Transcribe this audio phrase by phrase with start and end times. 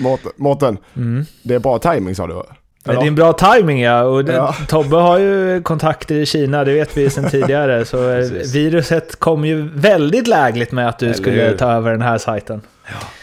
[0.00, 1.26] Mårten, Mårten Mm.
[1.42, 2.32] det är bra timing sa du?
[2.32, 4.02] Ja, Det är en bra timing ja.
[4.02, 4.54] Och det, Ja.
[4.68, 7.84] Tobbe har ju kontakter i Kina, det vet vi sedan tidigare.
[7.84, 11.56] Så eh, viruset kom ju väldigt lägligt med att du Eller skulle hur?
[11.56, 12.60] ta över den här sajten.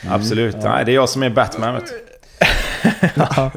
[0.09, 0.55] Absolut.
[0.63, 1.81] Nej, det är jag som är Batman.
[3.15, 3.51] Ja.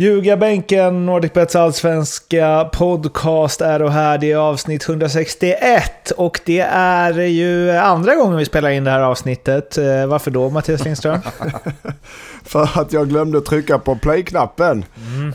[0.00, 4.18] Ljugarbänken, NordicBets allsvenska podcast är och här.
[4.18, 9.00] Det är avsnitt 161 och det är ju andra gången vi spelar in det här
[9.00, 9.78] avsnittet.
[9.78, 11.18] Eh, Varför då Mattias Lindström?
[12.44, 14.84] För att jag glömde trycka på play-knappen.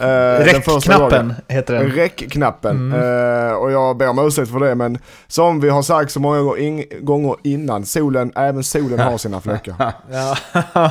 [0.02, 1.10] Eh, första gången.
[1.20, 1.91] Räckknappen heter den.
[1.91, 2.91] Räckknappen.
[2.94, 6.40] Eh, och jag ber om ursäkt för det men som vi har sagt så många
[6.41, 9.76] gånger- in- gånger innan, solen, även solen har sina fläckar.
[10.12, 10.90] Ja.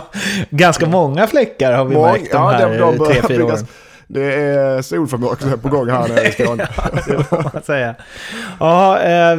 [0.50, 3.44] Ganska många fläckar har vi Många- märkt de ja, här de- de börjar tre, fyra
[3.44, 3.63] åren.
[4.06, 6.68] Det är solförmörkelse på gång här nere i Skåne.
[7.06, 7.94] Det får man säga.
[8.60, 9.38] Ja, eh,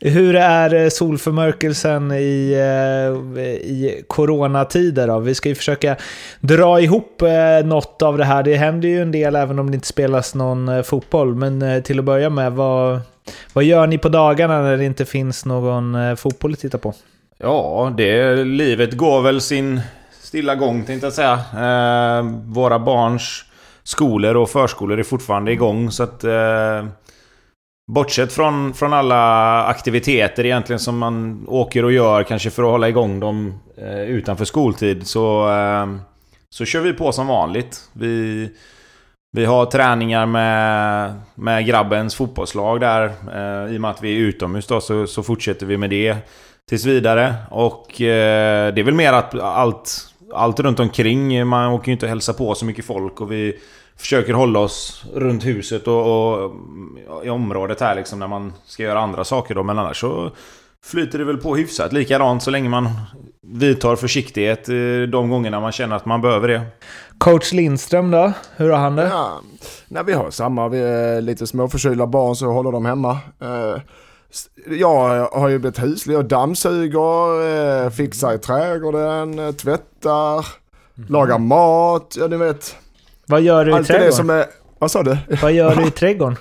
[0.00, 5.18] hur är solförmörkelsen i, eh, i coronatider då?
[5.18, 5.96] Vi ska ju försöka
[6.40, 8.42] dra ihop eh, något av det här.
[8.42, 11.34] Det händer ju en del även om det inte spelas någon eh, fotboll.
[11.34, 13.00] Men till att börja med, vad,
[13.52, 16.94] vad gör ni på dagarna när det inte finns någon fotboll att titta på?
[17.38, 19.80] Ja, det, livet går väl sin
[20.36, 21.34] stilla gång tänkte jag säga.
[21.34, 23.44] Eh, våra barns
[23.82, 26.24] skolor och förskolor är fortfarande igång så att...
[26.24, 26.86] Eh,
[27.92, 32.88] bortsett från, från alla aktiviteter egentligen som man åker och gör kanske för att hålla
[32.88, 35.50] igång dem eh, utanför skoltid så...
[35.50, 35.86] Eh,
[36.50, 37.90] så kör vi på som vanligt.
[37.92, 38.50] Vi...
[39.36, 43.04] Vi har träningar med, med grabbens fotbollslag där.
[43.06, 46.16] Eh, I och med att vi är utomhus då så, så fortsätter vi med det
[46.68, 47.34] tills vidare.
[47.50, 52.06] Och eh, det är väl mer att allt, allt runt omkring, man åker ju inte
[52.06, 53.58] och hälsa på så mycket folk och vi
[53.96, 56.54] försöker hålla oss runt huset och, och
[57.24, 59.62] i området här liksom när man ska göra andra saker då.
[59.62, 60.30] Men annars så
[60.84, 62.88] flyter det väl på hyfsat likadant så länge man
[63.42, 64.74] vidtar försiktighet eh,
[65.08, 66.62] de gångerna man känner att man behöver det.
[67.18, 68.32] Coach Lindström då?
[68.56, 69.08] Hur har han det?
[69.08, 69.40] Ja,
[69.88, 73.10] när vi har samma, vi är lite småförkylda barn så håller de hemma.
[73.40, 73.80] Eh,
[74.66, 80.46] Jag har ju blivit huslig, jag dammsuger, eh, fixar i trädgården, eh, tvättar,
[81.08, 82.76] lagar mat, ja ni vet.
[83.26, 84.12] Vad gör du i Allt det trädgården?
[84.12, 84.44] som är,
[84.78, 85.16] vad sa du?
[85.42, 86.36] Vad gör du i trädgården?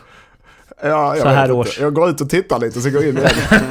[0.83, 1.53] Ja, jag Så här inte.
[1.53, 1.79] års.
[1.79, 3.29] Jag går ut och tittar lite så går jag in igen.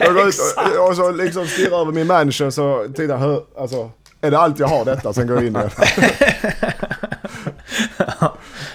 [0.00, 0.34] jag går ut
[0.78, 3.90] och, och så liksom stirrar över min mansion så tittar hur, alltså,
[4.20, 5.12] är det allt jag har detta?
[5.12, 5.70] Sen går jag in igen.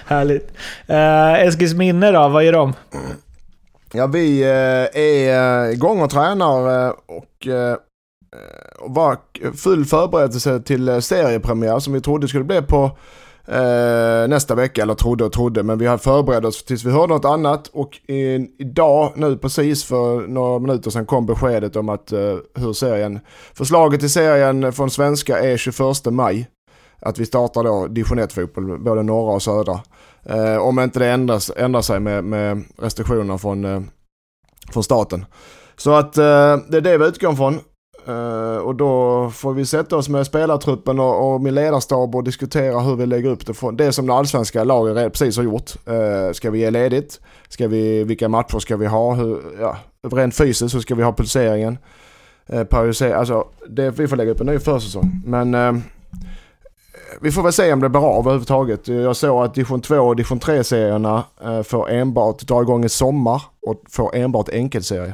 [0.05, 0.51] Härligt.
[0.87, 2.73] Eh, Eskilsminne då, vad gör de?
[3.95, 7.47] Ja, vi eh, är eh, igång och tränar eh, och
[8.87, 9.17] var
[9.55, 12.91] full förberedelse till seriepremiär som vi trodde skulle bli på
[13.47, 14.81] eh, nästa vecka.
[14.81, 17.67] Eller trodde och trodde, men vi har förberett oss tills vi hörde något annat.
[17.67, 22.73] Och i, idag, nu precis för några minuter sedan, kom beskedet om att eh, hur
[22.73, 23.19] serien...
[23.53, 26.47] Förslaget till serien från svenska är 21 maj.
[26.99, 29.79] Att vi startar då division 1-fotboll, både norra och södra.
[30.25, 33.81] Eh, om inte det ändras, ändrar sig med, med restriktioner från, eh,
[34.71, 35.25] från staten.
[35.77, 37.59] Så att eh, det är det vi utgår från.
[38.07, 42.79] Eh, och då får vi sätta oss med spelartruppen och, och min ledarstab och diskutera
[42.79, 43.53] hur vi lägger upp det.
[43.53, 45.71] Från, det som det allsvenska laget precis har gjort.
[45.85, 47.21] Eh, ska vi ge ledigt?
[47.49, 49.13] Ska vi, vilka matcher ska vi ha?
[49.13, 49.77] Hur, ja,
[50.11, 51.77] rent fysiskt hur ska vi ha pulseringen.
[52.47, 55.21] Eh, periodisering, alltså det, vi får lägga upp en ny försäsong.
[55.25, 55.73] Men eh,
[56.95, 58.87] Eh, vi får väl se om det blir av överhuvudtaget.
[58.87, 63.41] Jag såg att division 2 och division 3-serierna eh, får enbart dra igång i sommar
[63.61, 65.13] och får enbart enkelserie.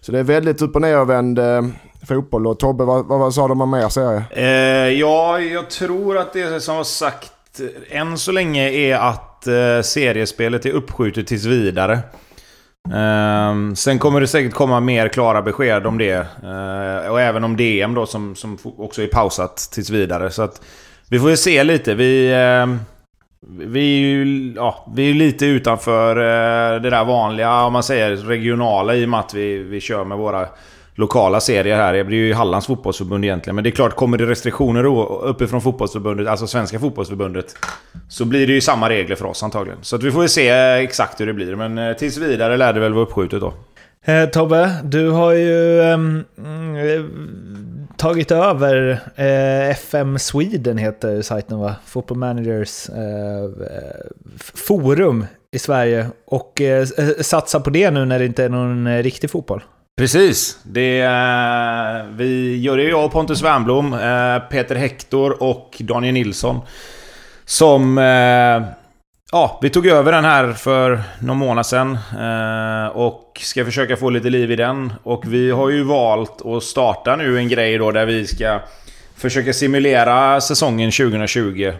[0.00, 1.62] Så det är väldigt upp och nervänd eh,
[2.08, 2.46] fotboll.
[2.46, 4.24] Och Tobbe, vad, vad, vad sa de om mer serie?
[4.30, 9.46] Eh, ja, jag tror att det som var sagt eh, än så länge är att
[9.46, 11.98] eh, seriespelet är uppskjutet tills vidare.
[12.88, 16.26] Eh, sen kommer det säkert komma mer klara besked om det.
[16.42, 20.30] Eh, och även om DM då som, som också är pausat tills vidare.
[20.30, 20.60] Så att
[21.12, 21.94] vi får ju se lite.
[21.94, 22.66] Vi, Eh,
[23.58, 28.16] vi är ju ja, vi är lite utanför eh, det där vanliga, om man säger
[28.16, 30.46] regionala i och med att vi, vi kör med våra
[30.94, 31.92] lokala serier här.
[31.92, 33.54] Det blir ju Hallands fotbollsförbund egentligen.
[33.54, 34.86] Men det är klart, kommer det restriktioner
[35.24, 37.46] uppifrån fotbollsförbundet, alltså Svenska fotbollsförbundet,
[38.08, 39.78] så blir det ju samma regler för oss antagligen.
[39.82, 41.56] Så att vi får ju se eh, exakt hur det blir.
[41.56, 43.54] Men eh, tills vidare lär det väl vara uppskjutet då.
[44.04, 47.04] Eh, Tobbe, du har ju ehm, mm, eh,
[48.02, 51.74] tagit över eh, FM Sweden heter sajten va?
[51.84, 53.66] Football Managers eh,
[54.54, 56.86] forum i Sverige och eh,
[57.20, 59.62] satsar på det nu när det inte är någon eh, riktig fotboll.
[59.98, 60.58] Precis.
[60.62, 62.06] Det, är...
[62.16, 66.60] vi gör det jag och Pontus Wernbloom, eh, Peter Hector och Daniel Nilsson.
[67.44, 67.98] Som...
[67.98, 68.81] Eh,
[69.34, 71.98] Ja, vi tog över den här för någon månad sedan.
[72.20, 74.92] Eh, och ska försöka få lite liv i den.
[75.02, 78.60] Och vi har ju valt att starta nu en grej då där vi ska
[79.16, 81.72] försöka simulera säsongen 2020.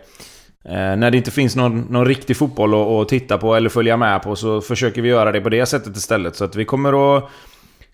[0.64, 3.96] Eh, när det inte finns någon, någon riktig fotboll att, att, titta på eller följa
[3.96, 6.36] med på så försöker vi göra det på det sättet istället.
[6.36, 7.24] Så att vi kommer att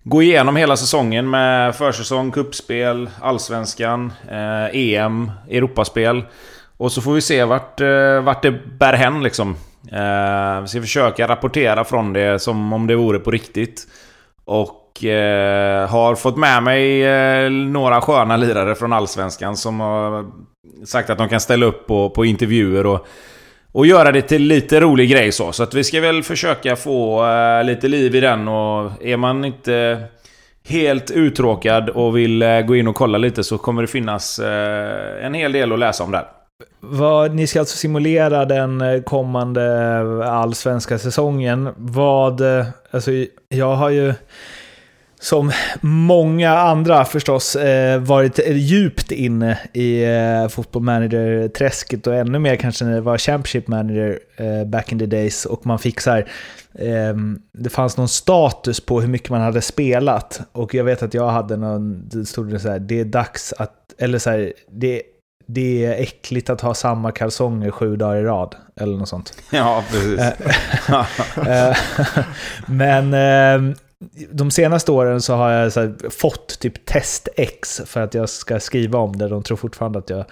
[0.02, 6.22] gå igenom hela säsongen med försäsong, kuppspel, allsvenskan, eh, EM, Europaspel.
[6.78, 9.56] Och så får vi se vart, eh, vart det bär hän liksom.
[9.92, 13.86] Eh, vi ska försöka rapportera från det som om det vore på riktigt.
[14.44, 20.26] Och eh, har fått med mig eh, några sköna lirare från Allsvenskan som har
[20.86, 23.06] sagt att de kan ställa upp på, på intervjuer och,
[23.72, 25.52] och göra det till lite rolig grej så.
[25.52, 29.44] Så att vi ska väl försöka få eh, lite liv i den och är man
[29.44, 30.02] inte
[30.68, 35.26] helt uttråkad och vill eh, gå in och kolla lite så kommer det finnas eh,
[35.26, 36.37] en hel del att läsa om där.
[36.80, 41.68] Vad, ni ska alltså simulera den eh, kommande eh, allsvenska säsongen.
[41.76, 43.10] Vad, eh, alltså
[43.48, 44.14] jag har ju
[45.20, 47.56] som många andra förstås
[48.00, 53.68] varit djupt inne i eh, Football Manager-träsket och ännu mer kanske när det var Championship
[53.68, 54.18] Manager
[54.64, 56.28] back in the days och man fick så här,
[56.78, 61.14] ehm, det fanns någon status på hur mycket man hade spelat och jag vet att
[61.14, 64.52] jag hade någon, det stod det så här, det är dags att, eller så här,
[64.70, 65.02] det
[65.50, 68.54] det är äckligt att ha samma kalsonger sju dagar i rad.
[68.80, 69.42] Eller något sånt.
[69.50, 70.20] Ja, precis.
[71.46, 71.76] Eh,
[72.66, 73.74] men ehm,
[74.30, 78.60] de senaste åren så har jag så fått typ test X för att jag ska
[78.60, 79.28] skriva om det.
[79.28, 80.24] De tror fortfarande att jag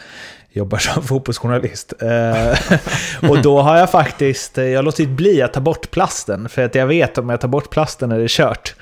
[0.50, 1.92] jobbar som fotbollsjournalist.
[2.02, 6.48] Eh, och då har jag faktiskt, jag har låtit bli att ta bort plasten.
[6.48, 8.74] För att jag vet om jag tar bort plasten är det kört.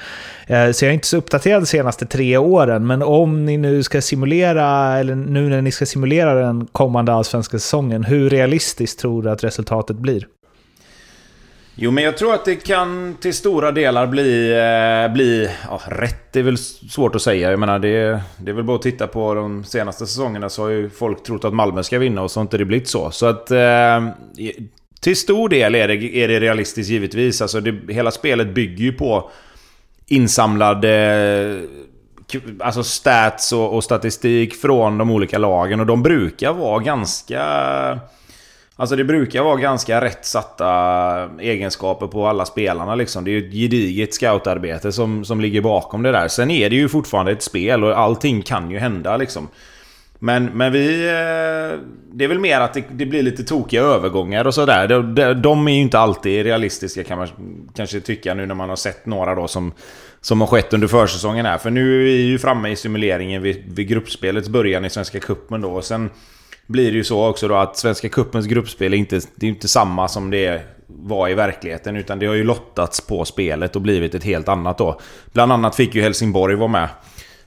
[0.46, 2.86] Eh, så jag är inte så uppdaterad de senaste tre åren.
[2.86, 7.58] Men om ni nu ska simulera, eller nu när ni ska simulera den kommande allsvenska
[7.58, 10.26] säsongen, hur realistiskt tror du att resultatet blir?
[11.76, 14.52] Jo, men jag tror att det kan till stora delar bli...
[14.52, 17.50] Eh, bli ja, rätt är väl svårt att säga.
[17.50, 20.68] Jag menar, det, det är väl bara att titta på de senaste säsongerna så har
[20.68, 23.10] ju folk trott att Malmö ska vinna och så har inte det blivit så.
[23.10, 23.50] Så att...
[23.50, 24.08] Eh,
[25.00, 27.42] till stor del är det, är det realistiskt givetvis.
[27.42, 29.30] Alltså det, hela spelet bygger ju på
[30.06, 30.90] Insamlade
[32.32, 37.40] eh, alltså stats och, och statistik från de olika lagen och de brukar vara ganska
[38.76, 40.70] Alltså det brukar vara ganska rätt satta
[41.40, 43.24] egenskaper på alla spelarna liksom.
[43.24, 46.28] Det är ju ett gediget scoutarbete som, som ligger bakom det där.
[46.28, 49.48] Sen är det ju fortfarande ett spel och allting kan ju hända liksom.
[50.24, 51.06] Men, men vi...
[51.08, 51.78] Eh,
[52.12, 54.88] det är väl mer att det, det blir lite tokiga övergångar och sådär.
[54.88, 57.28] De, de, är ju inte alltid realistiska kan man
[57.76, 59.72] kanske tycka nu när man har sett några då som,
[60.20, 61.58] som har skett under försäsongen här.
[61.58, 65.60] För nu är vi ju framme i simuleringen vid, vid gruppspelets början i Svenska Cupen
[65.60, 65.70] då.
[65.70, 66.10] Och sen
[66.66, 69.68] blir det ju så också då att Svenska Kuppens gruppspel är inte, det är inte
[69.68, 71.96] samma som det var i verkligheten.
[71.96, 75.00] Utan det har ju lottats på spelet och blivit ett helt annat då.
[75.32, 76.88] Bland annat fick ju Helsingborg vara med.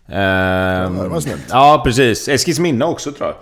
[0.09, 1.45] Ehm, ja, det var snällt.
[1.50, 2.27] Ja, precis.
[2.27, 3.36] Eskilsminna också tror jag.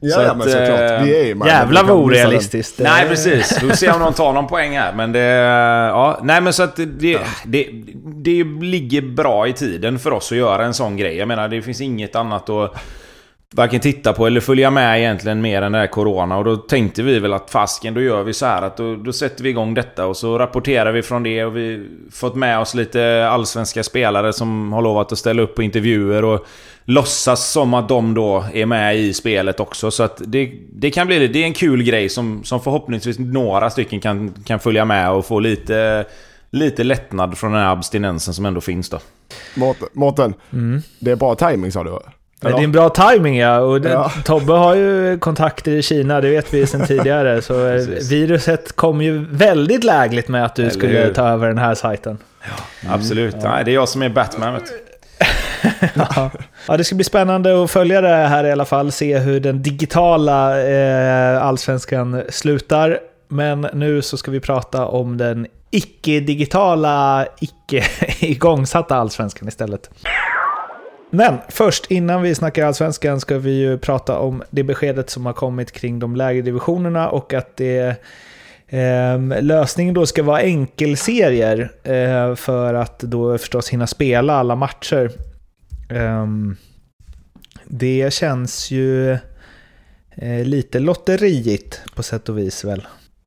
[0.00, 0.80] Ja, så ja men såklart.
[0.80, 2.78] Eh, vi är Jävlar vad orealistiskt.
[2.78, 3.62] Nej, precis.
[3.62, 4.92] Vi får se om de tar någon poäng här.
[4.92, 5.20] Men det...
[5.88, 7.20] Ja, nej men så att det, ja.
[7.44, 7.68] det,
[8.04, 11.16] det ligger bra i tiden för oss att göra en sån grej.
[11.16, 12.74] Jag menar, det finns inget annat att
[13.54, 16.36] varken titta på eller följa med egentligen mer än det här Corona.
[16.36, 19.12] Och då tänkte vi väl att fasken, då gör vi så här att då, då
[19.12, 21.44] sätter vi igång detta och så rapporterar vi från det.
[21.44, 25.62] Och vi fått med oss lite allsvenska spelare som har lovat att ställa upp på
[25.62, 26.46] intervjuer och
[26.84, 29.90] låtsas som att de då är med i spelet också.
[29.90, 33.70] Så att det, det kan bli det är en kul grej som, som förhoppningsvis några
[33.70, 36.04] stycken kan, kan följa med och få lite,
[36.50, 38.98] lite lättnad från den här abstinensen som ändå finns då.
[39.92, 40.82] Mårten, mm.
[40.98, 41.98] det är bra timing sa du?
[42.40, 42.48] Ja.
[42.48, 43.58] Det är en bra timing ja.
[43.58, 44.12] Och det, ja.
[44.24, 47.42] Tobbe har ju kontakter i Kina, det vet vi sedan tidigare.
[47.42, 51.14] Så eh, viruset kom ju väldigt lägligt med att du Eller skulle hur?
[51.14, 52.18] ta över den här sajten.
[52.42, 52.48] Ja,
[52.82, 52.94] mm.
[52.94, 53.36] Absolut.
[53.42, 53.50] Ja.
[53.50, 54.72] Nej, det är jag som är Batman vet
[55.94, 56.30] ja.
[56.68, 58.92] ja, det ska bli spännande att följa det här i alla fall.
[58.92, 62.98] Se hur den digitala eh, allsvenskan slutar.
[63.28, 69.90] Men nu så ska vi prata om den icke-digitala, icke-igångsatta allsvenskan istället.
[71.10, 75.32] Men först, innan vi snackar allsvenskan, ska vi ju prata om det beskedet som har
[75.32, 77.96] kommit kring de lägre divisionerna och att det
[78.68, 85.10] eh, lösningen då ska vara enkelserier eh, för att då förstås hinna spela alla matcher.
[85.90, 86.26] Eh,
[87.64, 89.12] det känns ju
[90.10, 92.86] eh, lite lotteriigt på sätt och vis väl.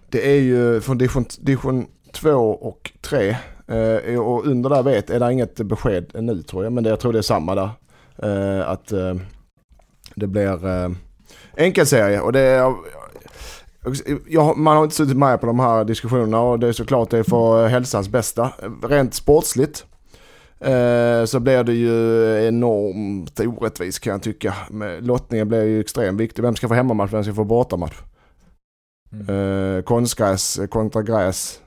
[0.09, 3.35] det är ju från division, division 2 och 3.
[3.71, 6.73] Eh, och under där vet, är det inget besked nu tror jag.
[6.73, 7.69] Men det, jag tror det är samma där.
[8.17, 9.15] Eh, att eh,
[10.15, 10.89] det blir eh,
[11.57, 12.21] enkelserie.
[12.21, 12.73] Och det är,
[14.27, 17.17] jag, man har inte suttit med på de här diskussionerna och det är såklart det
[17.17, 18.51] är för hälsans bästa.
[18.83, 19.85] Rent sportsligt
[20.59, 24.53] eh, så blir det ju enormt orättvist kan jag tycka.
[24.99, 26.43] Lottningen blir ju extremt viktig.
[26.43, 27.95] Vem ska få hemmamatch, vem ska få bortamatch?
[29.13, 29.75] Mm.
[29.77, 31.59] Eh, konstgräs kontra gräs.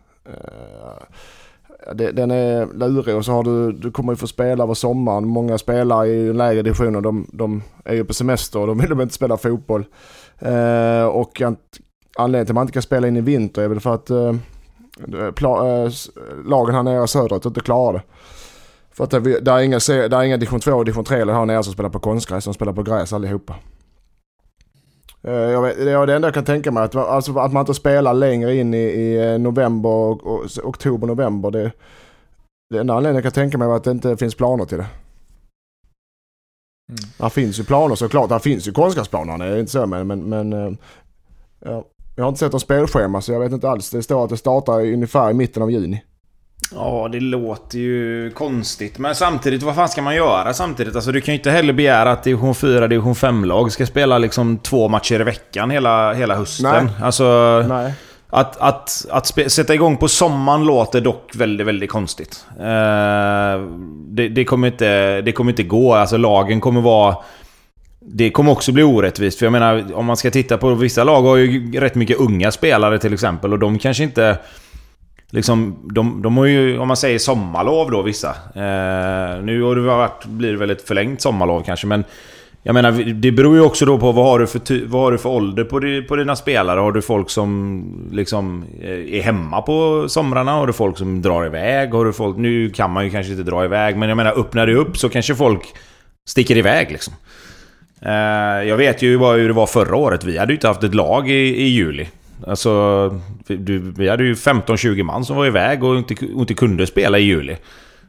[1.92, 5.28] Den är lurig och så har du, du kommer ju få spela över sommaren.
[5.28, 9.14] Många spelare i lägre divisioner de, de är ju på semester och de vill inte
[9.14, 9.84] spela fotboll.
[10.38, 11.42] Eh, och
[12.16, 14.34] anledningen till att man inte kan spela in i vinter är väl för att eh,
[14.98, 15.88] eh
[16.46, 18.02] lagen här nere söderut inte klarar det.
[18.92, 21.32] För att det, det, är inga, det är inga division 2 och division 3 eller
[21.32, 22.44] här nere som spelar på konstgräs.
[22.44, 23.54] De spelar på gräs allihopa.
[25.28, 26.82] Uh, jag vet, det är det enda jag kan tänka mig.
[26.82, 31.50] Att, alltså, att man inte spelar längre in i, i november, och, och, oktober, november.
[31.50, 31.72] Det,
[32.70, 34.86] det enda anledningen jag kan tänka mig är att det inte finns planer till det.
[36.88, 37.10] Mm.
[37.18, 38.30] Här finns ju planer såklart.
[38.30, 39.38] Här finns ju konstgräsplaner.
[39.38, 40.72] Det är inte så men, men, men uh,
[41.60, 41.84] ja.
[42.16, 43.90] Jag har inte sett något spelschema så jag vet inte alls.
[43.90, 46.04] Det står att det startar ungefär i mitten av juni.
[46.72, 48.98] Ja, det låter ju konstigt.
[48.98, 50.94] Men samtidigt, vad fan ska man göra samtidigt?
[50.94, 54.58] Alltså, du kan ju inte heller begära att division 4, division 5-lag ska spela liksom
[54.58, 56.84] två matcher i veckan hela, hela hösten.
[56.84, 56.94] Nej.
[57.02, 57.24] Alltså,
[57.68, 57.92] Nej.
[58.30, 62.46] Att, att, att sätta igång på sommaren låter dock väldigt, väldigt konstigt.
[62.58, 62.64] Uh,
[64.08, 65.94] det, det, kommer inte, det kommer inte gå.
[65.94, 67.16] Alltså lagen kommer vara
[68.06, 69.38] det kommer också bli orättvist.
[69.38, 70.74] För jag menar, om man ska titta på...
[70.74, 73.52] Vissa lag har ju rätt mycket unga spelare till exempel.
[73.52, 74.38] Och de kanske inte...
[75.34, 78.28] Liksom, de, de har ju, om man säger sommarlov då, vissa.
[78.28, 82.04] Eh, nu har det varit, blir det väl ett förlängt sommarlov kanske, men...
[82.66, 85.18] Jag menar, det beror ju också då på vad har du för, vad har du
[85.18, 86.80] för ålder på, di, på dina spelare.
[86.80, 90.52] Har du folk som liksom eh, är hemma på somrarna?
[90.52, 91.94] Har du folk som drar iväg?
[91.94, 92.36] Har du folk...
[92.36, 95.08] Nu kan man ju kanske inte dra iväg, men jag menar, öppnar det upp så
[95.08, 95.62] kanske folk
[96.28, 97.14] sticker iväg liksom.
[98.00, 100.24] Eh, jag vet ju bara hur det var förra året.
[100.24, 102.06] Vi hade ju inte haft ett lag i, i juli.
[102.46, 103.20] Alltså,
[103.96, 107.56] vi hade ju 15-20 man som var iväg och inte, inte kunde spela i juli.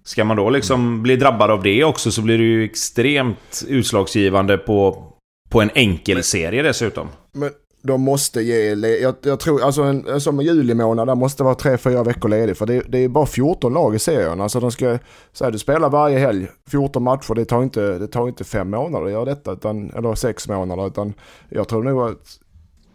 [0.04, 4.58] Ska man då liksom bli drabbad av det också så blir det ju extremt utslagsgivande
[4.58, 5.04] på,
[5.50, 7.08] på en enkel serie dessutom.
[7.34, 7.50] Men
[7.82, 11.56] de måste ge, jag, jag tror, alltså en, som en juli månad, där måste vara
[11.56, 12.58] 3-4 veckor ledig.
[12.58, 14.42] För det, det, är bara 14 lag i serien.
[14.42, 14.98] Alltså de ska,
[15.34, 18.70] så här, du spelar varje helg, 14 matcher, det tar inte, det tar inte fem
[18.70, 19.52] månader att göra detta.
[19.52, 20.88] Utan, eller sex månader.
[20.88, 21.14] Utan
[21.50, 22.40] jag tror nog att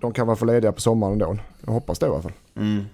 [0.00, 1.36] de kan vara för lediga på sommaren ändå.
[1.66, 2.32] Jag hoppas det i alla fall.
[2.56, 2.84] Mm.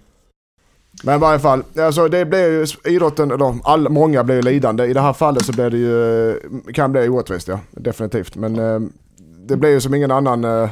[1.05, 4.85] Men i varje fall, alltså det blir ju idrotten, eller all, många blir lidande.
[4.85, 6.41] I det här fallet så blir det ju,
[6.73, 8.37] kan bli orättvist ja, definitivt.
[8.37, 8.81] Men eh,
[9.47, 10.71] det blir ju som ingen annan eh,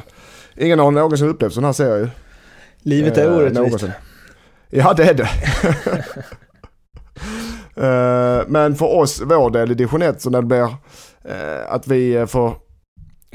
[0.57, 2.09] Ingen har någonsin upplevt sån här serie.
[2.81, 3.85] Livet är eh, orättvist.
[4.69, 5.29] Ja, det är det.
[7.87, 10.63] eh, men för oss, vår del i division 1, så när det blir
[11.23, 12.55] eh, att vi får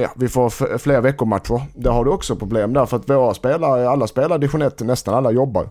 [0.00, 1.62] Ja, vi får fler veckomatcher.
[1.74, 5.14] Det har du också problem där för att våra spelare, alla spelar division 1, nästan
[5.14, 5.68] alla jobbar.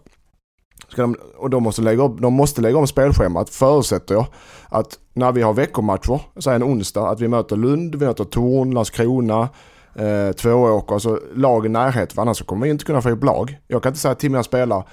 [0.88, 4.26] Ska de, och de måste, lägga upp, de måste lägga om spelschemat förutsätter jag.
[4.70, 8.72] Att när vi har veckomatcher, säg en onsdag, att vi möter Lund, vi möter Torn,
[8.72, 9.50] Landskrona,
[9.96, 12.14] eh, tvååker, alltså lag i närhet.
[12.14, 13.58] För annars så kommer vi inte kunna få ihop lag.
[13.68, 14.84] Jag kan inte säga till mina spelare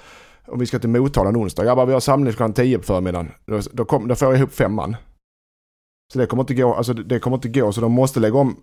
[0.47, 1.63] om vi ska till Motala en onsdag.
[1.63, 3.31] Grabbar vi har samling klockan 10 på förmiddagen.
[3.45, 4.95] Då, då, kom, då får jag ihop fem man.
[6.13, 8.55] Så det kommer inte gå, alltså det kommer inte gå så de måste lägga om,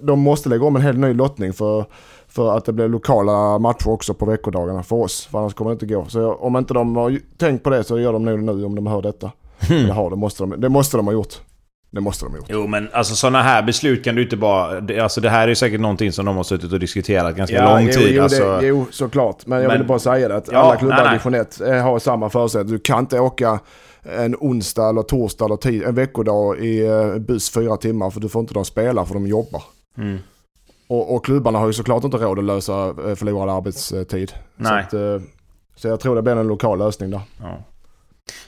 [0.00, 1.84] de måste lägga om en helt ny lottning för,
[2.28, 5.26] för att det blir lokala matcher också på veckodagarna för oss.
[5.26, 6.04] För annars kommer det inte gå.
[6.08, 8.86] Så om inte de har tänkt på det så gör de nog nu om de
[8.86, 9.32] hör detta.
[9.70, 9.86] Mm.
[9.86, 11.40] Det, har, det, måste de, det måste de ha gjort.
[11.96, 12.46] Det måste de ha gjort.
[12.50, 15.02] Jo, men alltså sådana här beslut kan du inte bara...
[15.02, 17.86] Alltså det här är säkert någonting som de har suttit och diskuterat ganska ja, lång
[17.86, 18.14] jo, tid.
[18.14, 18.58] Jo, alltså.
[18.60, 19.46] det, jo, såklart.
[19.46, 21.98] Men jag men, ville bara säga det att ja, alla klubbar i division 1 har
[21.98, 22.72] samma förutsättningar.
[22.72, 23.60] Du kan inte åka
[24.02, 28.28] en onsdag eller torsdag eller tid, en veckodag i uh, buss fyra timmar för du
[28.28, 29.62] får inte de spela för de jobbar.
[29.98, 30.18] Mm.
[30.88, 34.32] Och, och klubbarna har ju såklart inte råd att lösa uh, förlorad arbetstid.
[34.56, 34.86] Nej.
[34.90, 35.22] Så, att,
[35.76, 37.20] så jag tror det blir en lokal lösning där.
[37.40, 37.64] Ja.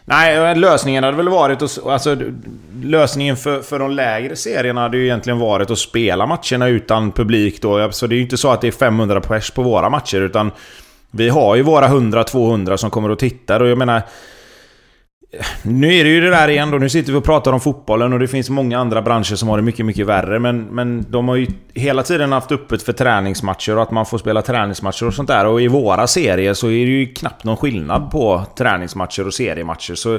[0.05, 1.63] Nej, eh, lösningen hade väl varit...
[1.63, 2.17] Att, alltså,
[2.83, 7.63] lösningen för, för de lägre serierna hade ju egentligen varit att spela matcherna utan publik
[7.63, 7.93] då.
[7.93, 10.51] Så det är ju inte så att det är 500 pers på våra matcher, utan...
[11.11, 14.03] Vi har ju våra 100-200 som kommer och tittar och jag menar...
[15.63, 18.13] Nu är det ju det där igen då, nu sitter vi och pratar om fotbollen
[18.13, 20.39] och det finns många andra branscher som har det mycket, mycket värre.
[20.39, 24.19] Men, men de har ju hela tiden haft öppet för träningsmatcher och att man får
[24.19, 25.47] spela träningsmatcher och sånt där.
[25.47, 29.95] Och i våra serier så är det ju knappt någon skillnad på träningsmatcher och seriematcher.
[29.95, 30.19] Så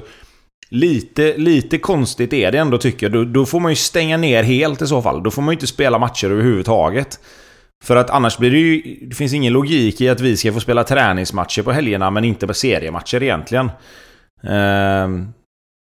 [0.69, 3.13] lite, lite konstigt är det ändå tycker jag.
[3.13, 5.23] Då, då får man ju stänga ner helt i så fall.
[5.23, 7.19] Då får man ju inte spela matcher överhuvudtaget.
[7.83, 8.97] För att annars blir det ju...
[9.01, 12.47] Det finns ingen logik i att vi ska få spela träningsmatcher på helgerna men inte
[12.47, 13.71] på seriematcher egentligen.
[14.43, 15.33] Ehm,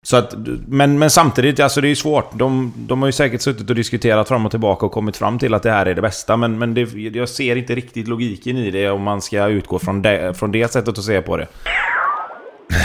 [0.05, 0.35] så att,
[0.67, 2.39] men, men samtidigt, alltså det är ju svårt.
[2.39, 5.53] De, de har ju säkert suttit och diskuterat fram och tillbaka och kommit fram till
[5.53, 6.37] att det här är det bästa.
[6.37, 10.01] Men, men det, jag ser inte riktigt logiken i det om man ska utgå från
[10.01, 11.47] det, från det sättet att se på det.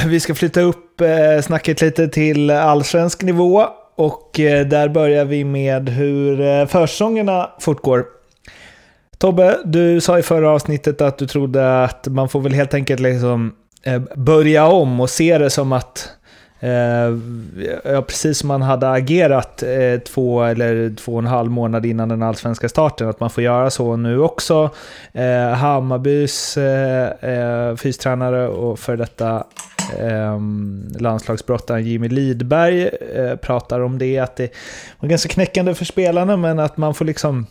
[0.07, 3.67] Vi ska flytta upp eh, snacket lite till allsvensk nivå.
[3.97, 8.05] Och eh, där börjar vi med hur eh, försäsongerna fortgår.
[9.19, 13.01] Tobbe, du sa i förra avsnittet att du trodde att man får väl helt enkelt
[13.01, 16.09] liksom Eh, börja om och se det som att
[16.61, 16.71] eh,
[17.85, 22.09] ja, precis som man hade agerat eh, två eller två och en halv månad innan
[22.09, 24.71] den allsvenska starten, att man får göra så nu också.
[25.57, 26.59] Hammarbys
[27.77, 29.45] fystränare och för detta
[30.99, 32.91] landslagsbrottaren Jimmy Lidberg
[33.43, 34.53] pratar om det, att det
[35.01, 37.47] var ganska knäckande för spelarna, men att man får liksom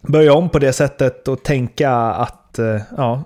[0.00, 3.24] börja om på det sättet och tänka att Eh, ja,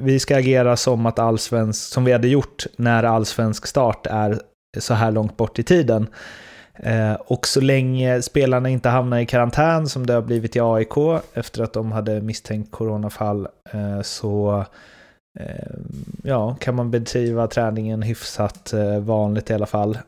[0.00, 4.40] vi ska agera som att allsvensk, som vi hade gjort när allsvensk start är
[4.78, 6.06] så här långt bort i tiden.
[6.74, 11.22] Eh, och så länge spelarna inte hamnar i karantän som det har blivit i AIK
[11.34, 14.64] efter att de hade misstänkt coronafall eh, så
[16.22, 19.98] ja, kan man bedriva träningen hyfsat vanligt i alla fall.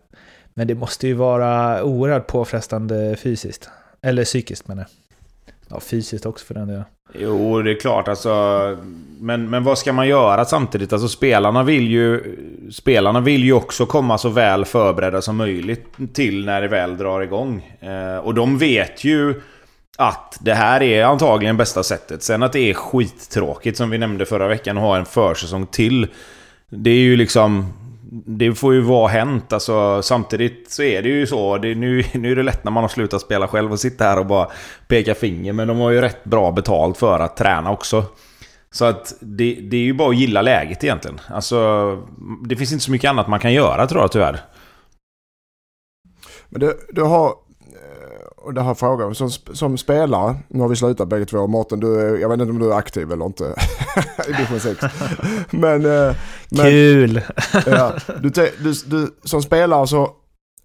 [0.54, 3.70] Men det måste ju vara oerhört påfrestande fysiskt.
[4.02, 4.99] Eller psykiskt menar jag.
[5.70, 6.84] Ja, fysiskt också för den delen.
[7.14, 8.76] Jo, det är klart alltså.
[9.20, 10.92] Men, men vad ska man göra samtidigt?
[10.92, 12.36] Alltså spelarna vill ju...
[12.72, 17.20] Spelarna vill ju också komma så väl förberedda som möjligt till när det väl drar
[17.20, 17.76] igång.
[17.80, 19.34] Eh, och de vet ju
[19.98, 22.22] att det här är antagligen bästa sättet.
[22.22, 26.06] Sen att det är skittråkigt som vi nämnde förra veckan att ha en försäsong till.
[26.68, 27.72] Det är ju liksom
[28.12, 29.52] det får ju vara hänt.
[29.52, 31.58] Alltså, samtidigt så är det ju så.
[31.58, 34.18] Det, nu, nu är det lätt när man har slutat spela själv och sitta här
[34.18, 34.48] och bara
[34.88, 35.52] peka finger.
[35.52, 38.04] Men de har ju rätt bra betalt för att träna också.
[38.70, 41.20] Så att det, det är ju bara att gilla läget egentligen.
[41.28, 41.98] Alltså,
[42.48, 44.40] det finns inte så mycket annat man kan göra tror jag tyvärr.
[46.48, 50.76] Men du, du har eh, och det här frågan, som, som spelare, nu har vi
[50.76, 53.44] slutat bägge två, Mårten, du, jag vet inte om du är aktiv eller inte
[54.28, 54.84] i division 6.
[55.50, 56.16] Men, eh,
[56.50, 57.20] men, Kul!
[57.66, 60.10] ja, du, du, du, som spelare så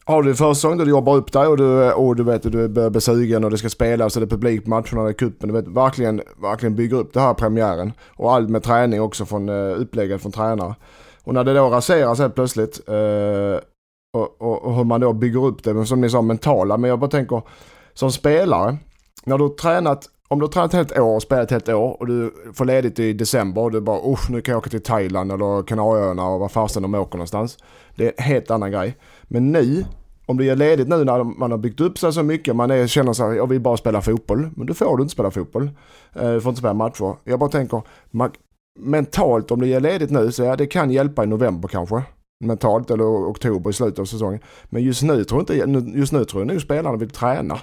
[0.06, 2.90] har du försäsong där du jobbar upp dig och du, och du vet du börjar
[2.90, 5.50] bli sugen och det ska spelas och det är publik på matcherna, är cupen.
[5.50, 7.94] Du vet, verkligen, verkligen bygger upp det här premiären.
[8.08, 10.76] Och allt med träning också från uh, upplägget från tränare.
[11.24, 13.60] Och när det då raseras helt plötsligt uh,
[14.14, 16.78] och, och, och, hur man då bygger upp det, men som ni sa mentala.
[16.78, 17.42] Men jag bara tänker
[17.94, 18.78] som spelare,
[19.24, 21.98] när du har tränat, om du har tränat ett år och spelat ett helt år
[22.00, 24.84] och du får ledigt i december och du bara usch nu kan jag åka till
[24.84, 27.58] Thailand eller Kanarieöarna och vad fasen de åker någonstans.
[27.96, 28.98] Det är en helt annan grej.
[29.24, 29.86] Men nu,
[30.26, 32.88] om du ger ledigt nu när man har byggt upp sig så mycket, man är,
[32.88, 34.50] känner sig, jag vill bara spela fotboll.
[34.56, 35.70] Men då får du inte spela fotboll.
[36.14, 37.16] Eh, du får inte spela matcher.
[37.24, 38.32] Jag bara tänker, man,
[38.80, 42.04] mentalt om du ger ledigt nu så ja, det kan hjälpa i november kanske
[42.44, 44.40] mentalt eller oktober i slutet av säsongen.
[44.66, 47.60] Men just nu tror jag inte, just nu tror jag nog spelarna vill träna.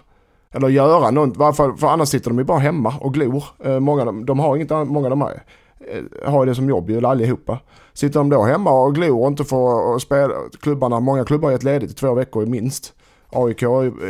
[0.52, 3.44] Eller göra något, varför, för annars sitter de ju bara hemma och glor.
[3.64, 5.42] Eh, många, de, de har inget många de här,
[5.80, 7.58] eh, har det som jobb ju allihopa.
[7.92, 11.52] Sitter de då hemma och glor och inte får eh, spela, klubbarna, många klubbar har
[11.52, 12.92] gett ledigt i två veckor minst.
[13.34, 13.62] AIK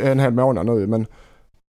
[0.03, 1.05] en hel månad nu men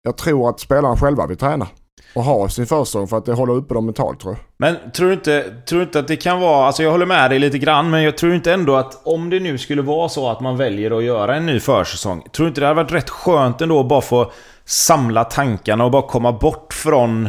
[0.02, 1.66] jag tror att spelarna själva vill träna
[2.14, 4.40] och ha sin försäsong för att det håller uppe dem mentalt tror jag.
[4.56, 6.66] Men tror du inte, tror du inte att det kan vara...
[6.66, 9.40] Alltså jag håller med dig lite grann, men jag tror inte ändå att om det
[9.40, 12.22] nu skulle vara så att man väljer att göra en ny försäsong.
[12.32, 14.32] Tror du inte det hade varit rätt skönt ändå att bara få
[14.66, 17.28] samla tankarna och bara komma bort från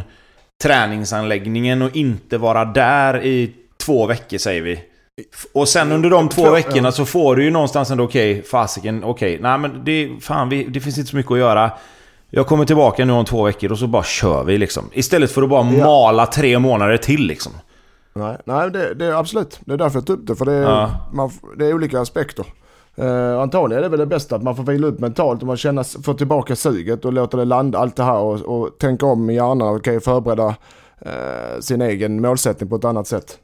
[0.64, 4.80] träningsanläggningen och inte vara där i två veckor säger vi.
[5.54, 9.04] Och sen under de två veckorna så får du ju någonstans ändå okej, okay, fasiken,
[9.04, 11.72] okej, okay, nej men det, fan, vi, det finns inte så mycket att göra.
[12.30, 14.90] Jag kommer tillbaka nu om två veckor och så bara kör vi liksom.
[14.94, 15.84] Istället för att bara ja.
[15.84, 17.52] mala tre månader till liksom.
[18.14, 19.60] Nej, nej det, det är absolut.
[19.66, 20.36] Det är därför jag tog upp det.
[20.36, 21.10] För det är, ja.
[21.14, 22.46] man, det är olika aspekter.
[23.02, 25.58] Uh, antagligen är det väl det bästa att man får vila upp mentalt och man
[25.58, 29.30] känner, får tillbaka suget och låter det landa allt det här och, och tänka om
[29.30, 30.48] i hjärnan och kan ju förbereda
[31.06, 33.38] uh, sin egen målsättning på ett annat sätt.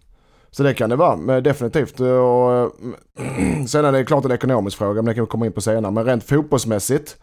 [0.51, 1.99] Så det kan det vara, men definitivt.
[1.99, 2.71] Eh, och,
[3.67, 5.91] sen är det klart en ekonomisk fråga, men det kan vi komma in på senare.
[5.91, 7.17] Men rent fotbollsmässigt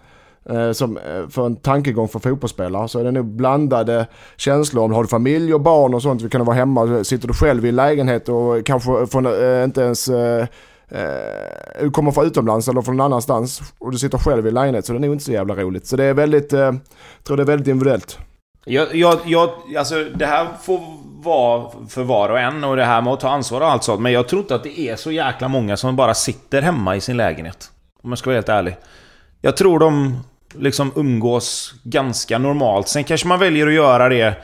[0.73, 0.99] som
[1.31, 4.85] för en tankegång för fotbollsspelare så är det nog blandade känslor.
[4.85, 7.66] Om du har familj och barn och sånt, vi kan vara hemma, sitter du själv
[7.66, 9.03] i lägenhet och kanske
[9.64, 10.09] inte ens
[10.90, 14.87] Eh, du kommer från utomlands eller från någon annanstans och du sitter själv i lägenhet
[14.87, 15.87] så det är nog inte så jävla roligt.
[15.87, 16.81] Så det är väldigt, eh, jag
[17.24, 18.18] tror det är väldigt individuellt.
[18.64, 20.81] Jag, jag, jag, alltså det här får
[21.22, 24.00] vara för var och en och det här med att ta ansvar och allt sånt.
[24.00, 27.00] Men jag tror inte att det är så jäkla många som bara sitter hemma i
[27.00, 27.70] sin lägenhet.
[28.03, 28.76] Om jag ska vara helt ärlig.
[29.40, 30.18] Jag tror de
[30.55, 32.88] liksom umgås ganska normalt.
[32.88, 34.37] Sen kanske man väljer att göra det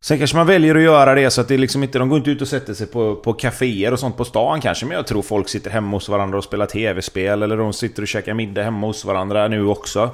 [0.00, 2.30] Sen kanske man väljer att göra det så att det liksom inte, de går inte
[2.30, 4.86] ut och sätter sig på, på kaféer och sånt på stan kanske.
[4.86, 7.42] Men jag tror folk sitter hemma hos varandra och spelar tv-spel.
[7.42, 10.10] Eller de sitter och käkar middag hemma hos varandra nu också.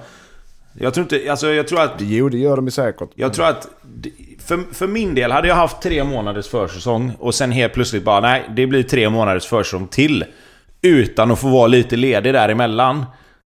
[0.78, 1.94] Jag tror inte, alltså jag tror att...
[1.98, 3.10] Jo, det gör de ju säkert.
[3.14, 3.68] Jag tror att...
[4.38, 8.20] För, för min del, hade jag haft tre månaders försäsong och sen helt plötsligt bara
[8.20, 10.24] nej, det blir tre månaders försäsong till.
[10.82, 13.04] Utan att få vara lite ledig däremellan.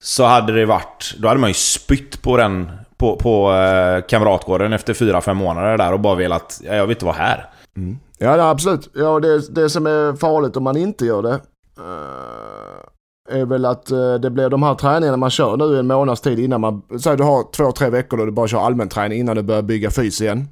[0.03, 1.15] Så hade det varit...
[1.19, 5.79] Då hade man ju spytt på den på, på eh, Kamratgården efter fyra fem månader
[5.79, 6.61] där och bara velat...
[6.65, 7.51] Jag vill inte vara här.
[7.77, 7.99] Mm.
[8.19, 8.91] Ja, absolut.
[8.95, 11.41] Ja, det, det som är farligt om man inte gör det
[11.79, 16.21] eh, är väl att eh, det blir de här träningarna man kör nu en månads
[16.21, 16.83] tid innan man...
[17.01, 19.63] Säg du har två, tre veckor då du bara kör allmän träning innan du börjar
[19.63, 20.49] bygga fys igen.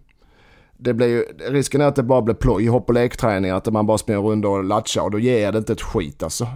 [0.78, 3.86] Det blir ju, risken är att det bara blir ploj, hopp och lekträningar, att man
[3.86, 6.46] bara springer runt och latchar och då ger det inte ett skit alltså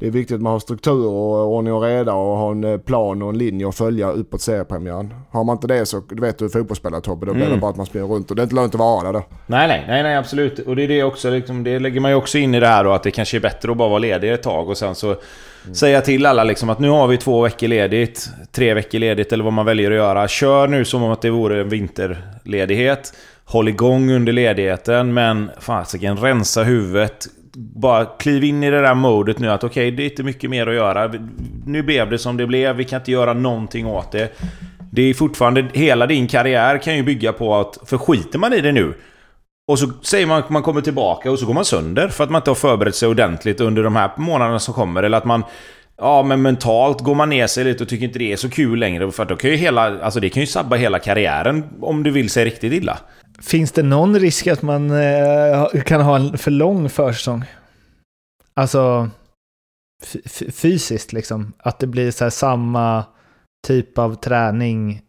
[0.00, 2.78] det är viktigt att man har struktur och ordning och reda och har en eh,
[2.78, 5.14] plan och en linje att följa uppåt seriepremiären.
[5.30, 7.54] Har man inte det så du vet du fotbollsspelare Tobbe, då blir Mm.
[7.54, 9.22] det bara att man springer runt och det är inte lönt att vara där.
[9.46, 10.58] Nej, nej, nej, nej, absolut.
[10.58, 12.84] Och det är det också, liksom, det lägger man ju också in i det här
[12.84, 15.16] då, att det kanske är bättre att bara vara ledig ett tag och sen så
[15.72, 19.44] säga till alla liksom att nu har vi två veckor ledigt, tre veckor ledigt eller
[19.44, 20.28] vad man väljer att göra.
[20.28, 23.12] Kör nu som om att det vore en vinterledighet.
[23.44, 27.26] Håll igång under ledigheten, men fasiken rensa huvudet.
[27.56, 30.66] Bara kliv in i det där modet nu att okej, det är inte mycket mer
[30.66, 31.12] att göra.
[31.66, 34.38] Nu blev det som det blev, vi kan inte göra någonting åt det.
[34.92, 38.60] Det är fortfarande, hela din karriär kan ju bygga på att, för skiter man i
[38.60, 38.94] det nu,
[39.70, 42.30] och så säger man att man kommer tillbaka och så går man sönder för att
[42.30, 45.02] man inte har förberett sig ordentligt under de här månaderna som kommer.
[45.02, 45.44] Eller att man...
[45.96, 48.78] Ja, men mentalt går man ner sig lite och tycker inte det är så kul
[48.78, 49.12] längre.
[49.12, 50.00] För att då kan ju hela...
[50.00, 52.98] Alltså det kan ju sabba hela karriären om du vill sig riktigt illa.
[53.40, 57.44] Finns det någon risk att man eh, kan ha en för lång försäsong?
[58.54, 59.10] Alltså
[60.52, 61.52] fysiskt liksom.
[61.58, 63.04] Att det blir så här samma
[63.66, 65.02] typ av träning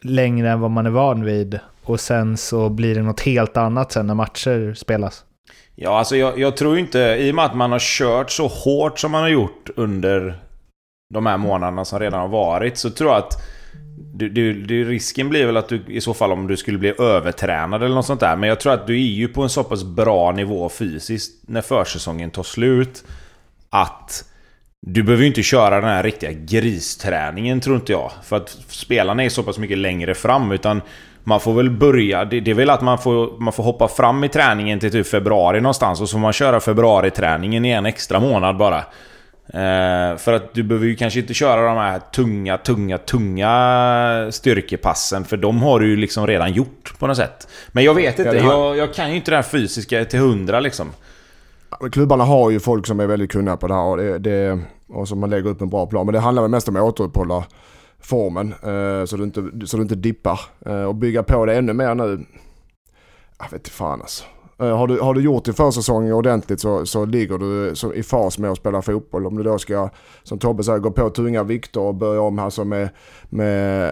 [0.00, 1.60] längre än vad man är van vid.
[1.84, 5.24] Och sen så blir det något helt annat sen när matcher spelas.
[5.74, 6.98] Ja, alltså jag, jag tror inte...
[6.98, 10.38] I och med att man har kört så hårt som man har gjort under
[11.14, 13.34] de här månaderna som redan har varit så tror jag att
[14.14, 16.94] du, du, du, risken blir väl att du i så fall om du skulle bli
[16.98, 18.36] övertränad eller något sånt där.
[18.36, 21.60] Men jag tror att du är ju på en så pass bra nivå fysiskt när
[21.60, 23.04] försäsongen tar slut.
[23.70, 24.24] Att
[24.86, 28.12] du behöver ju inte köra den här riktiga gristräningen tror inte jag.
[28.24, 30.52] För att spelarna är så pass mycket längre fram.
[30.52, 30.82] Utan
[31.24, 32.24] man får väl börja...
[32.24, 35.06] Det, det är väl att man får, man får hoppa fram i träningen till typ
[35.06, 36.00] februari någonstans.
[36.00, 38.84] Och så får man köra februariträningen i en extra månad bara.
[39.54, 45.24] Eh, för att du behöver ju kanske inte köra de här tunga, tunga, tunga styrkepassen.
[45.24, 47.48] För de har du ju liksom redan gjort på något sätt.
[47.68, 48.36] Men jag vet inte.
[48.36, 50.90] Jag, jag kan ju inte det här fysiska till hundra liksom.
[51.92, 55.08] Klubbarna har ju folk som är väldigt kunniga på det här och, det, det, och
[55.08, 56.06] som man lägger upp en bra plan.
[56.06, 57.44] Men det handlar väl mest om att återuppehålla
[58.00, 60.40] formen eh, så, du inte, så du inte dippar.
[60.66, 62.26] Eh, och bygga på det ännu mer nu.
[63.38, 64.24] Jag vet inte fan alltså.
[64.58, 68.02] Eh, har, du, har du gjort din försäsong ordentligt så, så ligger du så i
[68.02, 69.26] fas med att spela fotboll.
[69.26, 69.90] Om du då ska,
[70.22, 72.88] som Tobbe säger, gå på tunga vikter och börja om alltså med,
[73.28, 73.90] med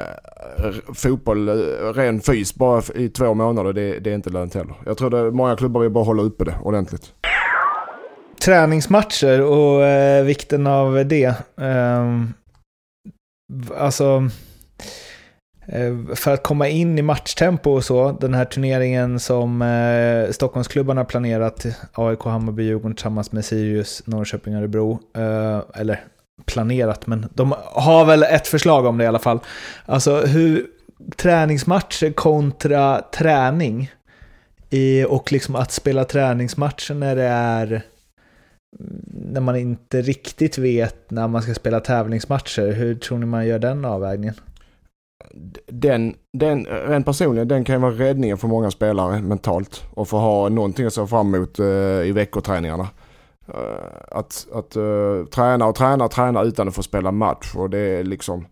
[0.59, 1.55] eh, fotboll, eh,
[1.95, 4.75] ren fys bara i två månader, det, det är inte lönt heller.
[4.87, 7.13] Jag tror att många klubbar vill bara hålla uppe det ordentligt
[8.41, 11.35] träningsmatcher och eh, vikten av det.
[11.61, 12.25] Eh,
[13.77, 14.29] alltså,
[15.73, 21.05] Eh, för att komma in i matchtempo och så, den här turneringen som eh, Stockholmsklubbarna
[21.05, 26.05] planerat, AIK, Hammarby, Djurgården tillsammans med Sirius, Norrköping, Örebro, eh, eller
[26.45, 29.41] planerat, men de har väl ett förslag om det i alla fall.
[29.87, 30.67] Alltså hur
[31.17, 33.91] träningsmatcher kontra träning
[35.09, 37.83] och liksom att spela träningsmatcher när det är
[39.15, 42.73] när man inte riktigt vet när man ska spela tävlingsmatcher.
[42.73, 44.35] Hur tror ni man gör den avvägningen?
[45.67, 49.85] Den, den, rent personligen, den kan ju vara räddningen för många spelare mentalt.
[49.95, 51.67] Och få ha någonting att se fram emot uh,
[52.07, 52.89] i veckoträningarna.
[53.49, 53.59] Uh,
[54.09, 57.55] att att uh, träna och träna och träna utan att få spela match.
[57.57, 58.47] Och det är liksom...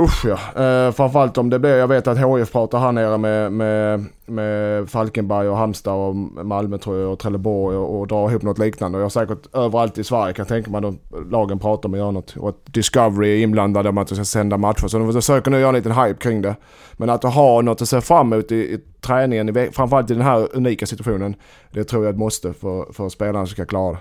[0.00, 0.62] Usch ja.
[0.62, 4.90] Eh, framförallt om det blir, jag vet att HIF pratar här nere med, med, med
[4.90, 8.98] Falkenberg och Halmstad och Malmö tror jag och Trelleborg och, och drar ihop något liknande.
[8.98, 10.94] Och jag har säkert överallt i Sverige kan tänka mig att
[11.30, 12.36] lagen pratar om att göra något.
[12.36, 14.88] Och att Discovery är inblandade om att de ska sända matcher.
[14.88, 16.56] Så de försöker nu göra en liten hype kring det.
[16.92, 20.22] Men att ha något att se fram emot i, i träningen, i, framförallt i den
[20.22, 21.34] här unika situationen.
[21.70, 23.98] Det tror jag är ett måste för, för spelarna som ska klara det.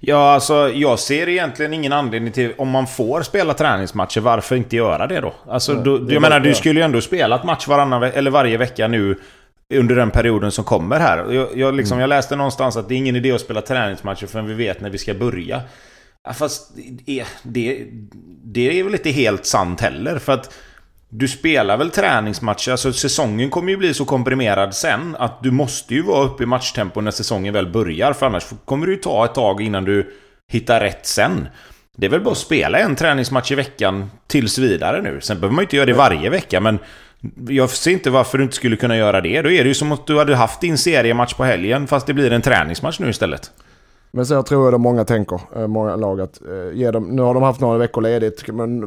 [0.00, 4.76] Ja, alltså jag ser egentligen ingen anledning till, om man får spela träningsmatcher, varför inte
[4.76, 5.34] göra det då?
[5.48, 8.56] Alltså, Nej, då, det jag menar, du skulle ju ändå spelat match varannan, eller varje
[8.56, 9.18] vecka nu
[9.74, 11.32] under den perioden som kommer här.
[11.32, 12.00] Jag, jag, liksom, Mm.
[12.00, 14.90] jag läste någonstans att det är ingen idé att spela träningsmatcher förrän vi vet när
[14.90, 15.60] vi ska börja.
[16.24, 16.70] Ja, fast
[17.04, 17.84] det, det,
[18.44, 20.18] det är väl inte helt sant heller.
[20.18, 20.54] För att
[21.10, 25.94] du spelar väl träningsmatcher, alltså säsongen kommer ju bli så komprimerad sen att du måste
[25.94, 28.12] ju vara uppe i matchtempo när säsongen väl börjar.
[28.12, 30.14] För annars kommer det ju ta ett tag innan du
[30.48, 31.48] hittar rätt sen.
[31.96, 35.20] Det är väl bara att spela en träningsmatch i veckan tills vidare nu.
[35.20, 36.78] Sen behöver man ju inte göra det varje vecka, men
[37.48, 39.42] jag ser inte varför du inte skulle kunna göra det.
[39.42, 42.14] Då är det ju som att du hade haft din seriematch på helgen, fast det
[42.14, 43.50] blir en träningsmatch nu istället.
[44.10, 47.22] Men så tror jag att många tänker, eh, många lag att eh, ge dem, nu
[47.22, 48.80] har de haft några veckor ledigt, men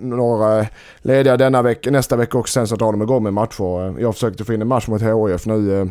[0.00, 0.66] några
[0.98, 4.00] lediga denna vecka, nästa vecka och sen så drar de igång med matcher.
[4.00, 5.90] Jag försökte få in en match mot HIF nu,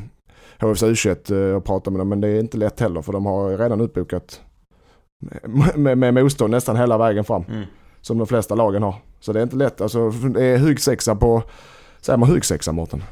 [0.60, 3.58] HFs U21 och prata med dem, men det är inte lätt heller för de har
[3.58, 4.42] redan utbokat
[5.76, 7.44] med, med motstånd nästan hela vägen fram.
[7.50, 7.64] Mm.
[8.02, 8.96] Som de flesta lagen har.
[9.20, 9.82] Så det är inte lätt.
[9.82, 11.44] Alltså det är hugsexa på,
[12.02, 13.04] säger man hugsexa Mårten?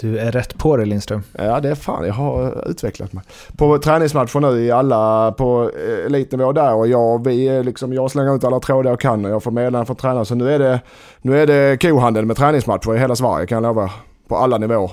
[0.00, 1.22] Du är rätt på det Lindström.
[1.32, 3.24] Ja det är fan, jag har utvecklat mig.
[3.56, 5.70] På träningsmatcher nu i alla på
[6.06, 9.42] elitnivå där och jag, vi liksom, jag slänger ut alla trådar jag kan och jag
[9.42, 10.24] får meddelanden från tränare.
[10.24, 10.80] Så nu är det,
[11.22, 13.90] nu är det kohandel med träningsmatcher i hela Sverige kan jag lova.
[14.28, 14.90] På alla nivåer.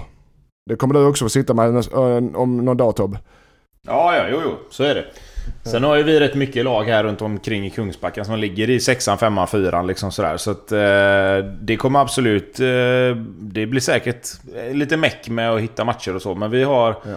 [0.70, 1.84] Det kommer du också få sitta med
[2.36, 3.20] om någon dag Tobbe.
[3.88, 5.06] Ja, ja, jo, jo, så är det.
[5.64, 8.80] Sen har ju vi rätt mycket lag här runt omkring i Kungsbacka som ligger i
[8.80, 10.38] sexan, femman, fyran liksom sådär.
[10.38, 12.60] Så att eh, det kommer absolut...
[12.60, 12.66] Eh,
[13.40, 14.28] det blir säkert
[14.72, 16.36] lite meck med att hitta matcher och så.
[16.36, 16.90] Men vi har...
[16.90, 17.16] Ja.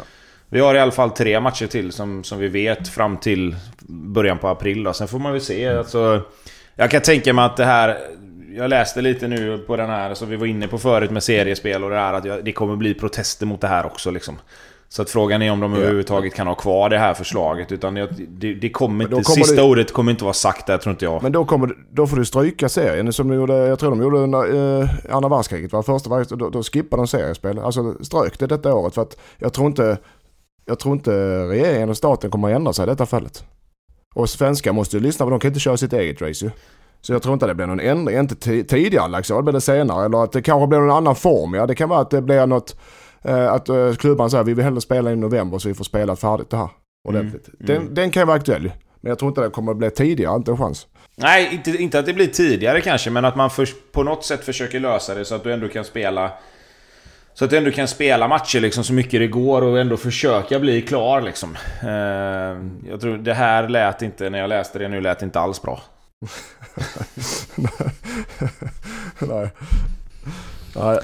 [0.51, 3.57] Vi har i alla fall tre matcher till som, som vi vet fram till
[3.89, 4.85] början på april.
[4.85, 4.93] Då.
[4.93, 5.69] Sen får man väl se.
[5.69, 6.23] Alltså,
[6.75, 7.99] jag kan tänka mig att det här...
[8.57, 11.85] Jag läste lite nu på den här, som vi var inne på förut med seriespel
[11.85, 14.39] och det här, att det kommer bli protester mot det här också liksom.
[14.91, 17.73] Så att frågan är om de överhuvudtaget kan ha kvar det här förslaget.
[17.73, 20.91] Utan det, det kommer inte, kommer sista det, ordet kommer inte vara sagt där tror
[20.91, 21.23] inte jag.
[21.23, 24.19] Men då, kommer, då får du stryka serien som de gjorde, jag tror de gjorde
[24.19, 25.73] under eh, andra världskriget.
[25.73, 27.59] Var första världskriget, då, då skippade de seriespel.
[27.59, 29.99] Alltså strök det detta året för att jag tror inte,
[30.65, 31.11] jag tror inte
[31.49, 33.45] regeringen och staten kommer att ändra sig i detta fallet.
[34.15, 36.51] Och svenskar måste ju lyssna för de kan inte köra sitt eget race ju.
[37.01, 40.05] Så jag tror inte det blir någon ändring, inte tidigare liksom, det blir det senare.
[40.05, 41.55] Eller att det kanske blir någon annan form.
[41.55, 42.77] Ja, det kan vara att det blir något
[43.23, 46.51] att uh, klubban säger vi vill hellre spela i november så vi får spela färdigt
[46.51, 46.71] det här
[47.09, 47.49] ordentligt.
[47.49, 47.57] Mm.
[47.59, 47.95] Den, mm.
[47.95, 48.73] den kan ju vara aktuell.
[49.01, 50.87] Men jag tror inte det kommer att bli tidigare, inte en chans.
[51.17, 54.45] Nej, inte, inte att det blir tidigare kanske, men att man först på något sätt
[54.45, 56.33] försöker lösa det så att du ändå kan spela...
[57.35, 60.59] Så att du ändå kan spela matcher liksom så mycket det går och ändå försöka
[60.59, 61.57] bli klar liksom.
[61.85, 61.91] Uh,
[62.91, 65.81] jag tror det här lät inte, när jag läste det nu, lät inte alls bra.
[69.19, 69.51] Nej.
[70.77, 70.99] Nej.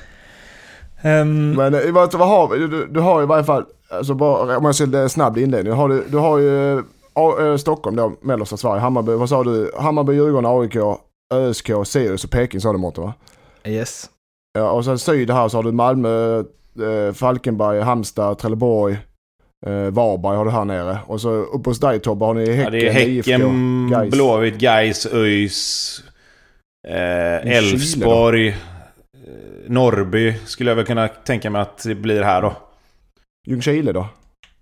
[1.05, 2.59] Um, Men eh, vad, vad har vi?
[2.59, 5.73] Du, du, har i varje fall, alltså bara, om jag ser snabb inledning.
[5.73, 8.81] Du har, du, du har ju äh, Stockholm då, mellersta Sverige.
[8.81, 9.71] Hammarby, vad sa du?
[9.79, 10.77] Hammarby, Djurgården, AIK,
[11.35, 13.15] ÖSK, Sirius och Peking sa du Mårten va?
[13.65, 14.11] Yes.
[14.59, 18.99] Ja, och sen syd här så har du Malmö, äh, Falkenberg, Halmstad, Trelleborg.
[19.67, 20.99] Eh, Varberg har du här nere.
[21.07, 25.07] Och så uppe hos dig Tobbe har ni Häcken, ja, det är Häcken, Blåvitt, Gais,
[25.07, 26.03] ÖIS,
[26.89, 28.49] Elfsborg.
[28.49, 28.55] Eh,
[29.67, 32.53] Norrby skulle jag väl kunna tänka mig att det blir här då.
[33.47, 34.09] Ljungskile då?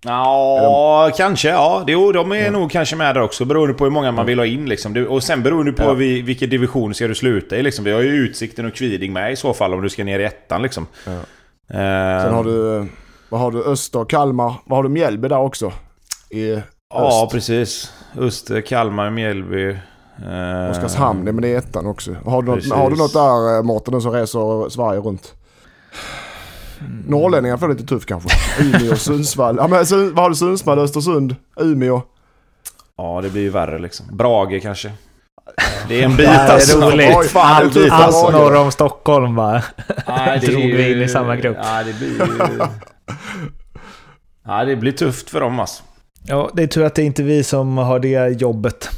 [0.05, 1.17] Ja, de...
[1.17, 1.49] kanske.
[1.49, 2.51] Ja, jo, de är ja.
[2.51, 3.45] nog kanske med där också.
[3.45, 5.07] Beroende på hur många man vill ha in liksom.
[5.09, 5.93] Och sen beroende på ja.
[5.93, 7.85] vi, vilken division ska du sluta i liksom.
[7.85, 10.23] Vi har ju Utsikten och Kviding med i så fall om du ska ner i
[10.23, 10.87] ettan liksom.
[11.05, 11.11] Ja.
[11.11, 12.23] Uh...
[12.23, 12.87] Sen har du...
[13.29, 13.63] Vad har du?
[13.63, 14.53] Öster, Kalmar.
[14.65, 14.89] Vad har du?
[14.89, 15.73] Mjällby där också?
[16.29, 16.65] I öst.
[16.89, 17.93] Ja, precis.
[18.17, 19.77] Öster, Kalmar, Mjällby.
[20.21, 22.15] Eh, Oskarshamn, men det är ettan också.
[22.25, 25.33] Har du, något, har du något där eh, Mårten som reser Sverige runt?
[26.79, 27.03] Mm.
[27.07, 28.29] Norrlänningar får det lite tufft kanske.
[28.63, 29.55] Umeå, Sundsvall.
[29.57, 30.35] Ja, men, vad har du?
[30.35, 32.01] Sundsvall, Östersund, Umeå?
[32.97, 34.05] Ja, det blir ju värre liksom.
[34.17, 34.91] Brage kanske.
[35.87, 36.79] Det är en bit alltså.
[36.79, 37.31] Det är roligt.
[37.31, 39.63] Fan, allt, allt norr om Stockholm bara.
[40.07, 41.57] Nej, det drog vi in i samma grupp.
[41.63, 42.59] Ja, det blir ju...
[44.45, 45.83] Ja, det blir tufft för dem alltså.
[46.25, 48.89] Ja, det är tur att det är inte är vi som har det jobbet.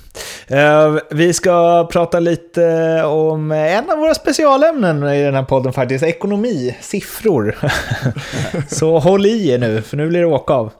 [0.47, 6.03] Eh, vi ska prata lite om en av våra specialämnen i den här podden faktiskt,
[6.03, 7.55] ekonomi, siffror.
[8.67, 10.71] Så håll i er nu, för nu blir det åka av.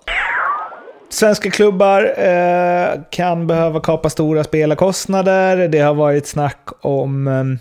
[1.10, 5.68] Svenska klubbar eh, kan behöva kapa stora spelarkostnader.
[5.68, 7.60] Det har varit snack om ehm,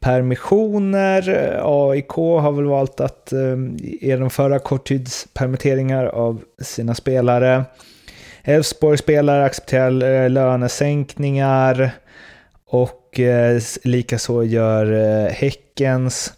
[0.00, 1.20] permissioner.
[1.64, 7.64] AIK har väl valt att ehm, genomföra korttidspermitteringar av sina spelare.
[8.44, 11.90] Elfsborg spelare accepterar eh, lönesänkningar
[12.66, 16.32] och eh, likaså gör eh, Häckens.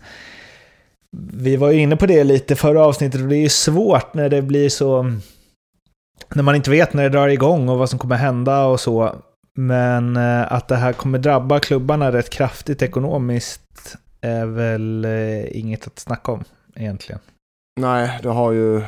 [1.33, 4.29] Vi var ju inne på det lite förra avsnittet och det är ju svårt när
[4.29, 5.13] det blir så...
[6.35, 9.15] När man inte vet när det drar igång och vad som kommer hända och så.
[9.55, 15.87] Men eh, att det här kommer drabba klubbarna rätt kraftigt ekonomiskt är väl eh, inget
[15.87, 17.21] att snacka om egentligen.
[17.81, 18.83] Nej, det har ju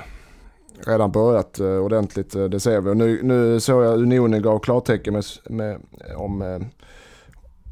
[0.86, 2.34] redan börjat eh, ordentligt.
[2.34, 2.90] Eh, det ser vi.
[2.90, 5.80] Och nu, nu såg jag Unionen gav klartecken med, med,
[6.16, 6.58] om, eh,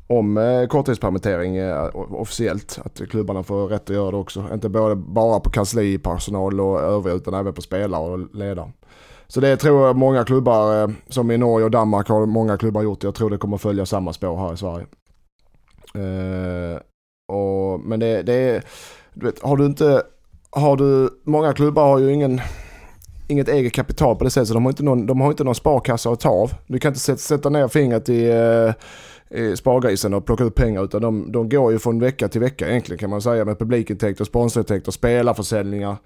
[0.06, 1.58] om korttidspermittering
[1.94, 2.78] officiellt.
[2.84, 4.44] Att klubbarna får rätt att göra det också.
[4.52, 8.72] Inte både, bara på kanslipersonal och övriga utan även på spelare och ledare.
[9.26, 13.04] Så det tror jag många klubbar, som i Norge och Danmark har många klubbar gjort.
[13.04, 14.86] Jag tror det kommer följa samma spår här i Sverige.
[15.96, 16.78] Uh,
[17.28, 18.64] och, men det, det är,
[19.14, 20.02] du vet, har du inte,
[20.50, 22.40] har du, många klubbar har ju ingen,
[23.32, 25.54] inget eget kapital på det sättet så de har inte någon, de har inte någon
[25.54, 26.52] sparkassa att ta av.
[26.66, 30.84] Du kan inte sätta, sätta ner fingret i, eh, i spargrisen och plocka ut pengar
[30.84, 34.24] utan de, de går ju från vecka till vecka egentligen kan man säga med publikintäkter,
[34.24, 35.96] sponsorintäkter, spelarförsäljningar.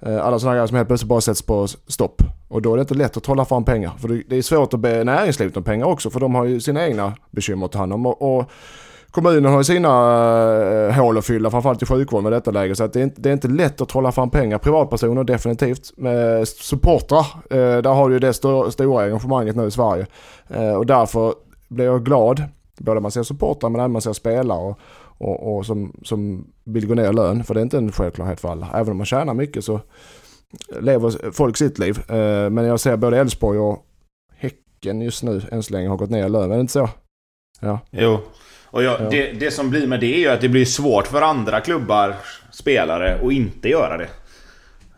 [0.00, 2.22] Eh, alla sådana grejer som helt plötsligt bara sätts på stopp.
[2.48, 3.92] Och då är det inte lätt att trolla fram pengar.
[3.98, 6.60] För det det är svårt att be näringslivet om pengar också för de har ju
[6.60, 8.06] sina egna bekymmer att ta hand om.
[8.06, 8.50] Och, och
[9.10, 9.88] kommunen har ju sina
[10.88, 12.74] eh, hål att fylla, framförallt i sjukvården med detta läge.
[12.74, 14.58] Så att det, är inte, det är inte lätt att trolla fram pengar.
[14.58, 15.92] Privatpersoner definitivt.
[15.96, 20.06] Med supportrar, eh, där har du ju det st stora engagemanget nu i Sverige.
[20.48, 21.34] Eh, och därför
[21.68, 22.42] blir jag glad,
[22.78, 24.78] både man ser supportrar men även man ser spelare och,
[25.18, 27.44] och, och som, som vill gå ner i lön.
[27.44, 28.68] För det är inte en självklarhet för alla.
[28.74, 29.80] Även om man tjänar mycket så
[30.80, 31.98] lever folk sitt liv.
[32.50, 33.84] Men jag ser både Elfsborg och
[34.36, 36.50] Häcken just nu än så länge har gått ner i lön.
[36.50, 36.88] Är det inte så?
[37.60, 37.78] Ja.
[37.90, 38.18] Jo.
[38.70, 39.08] Och jag, Ja.
[39.10, 42.14] det, det som blir med det är ju att det blir svårt för andra klubbar,
[42.50, 44.08] spelare, att inte göra det.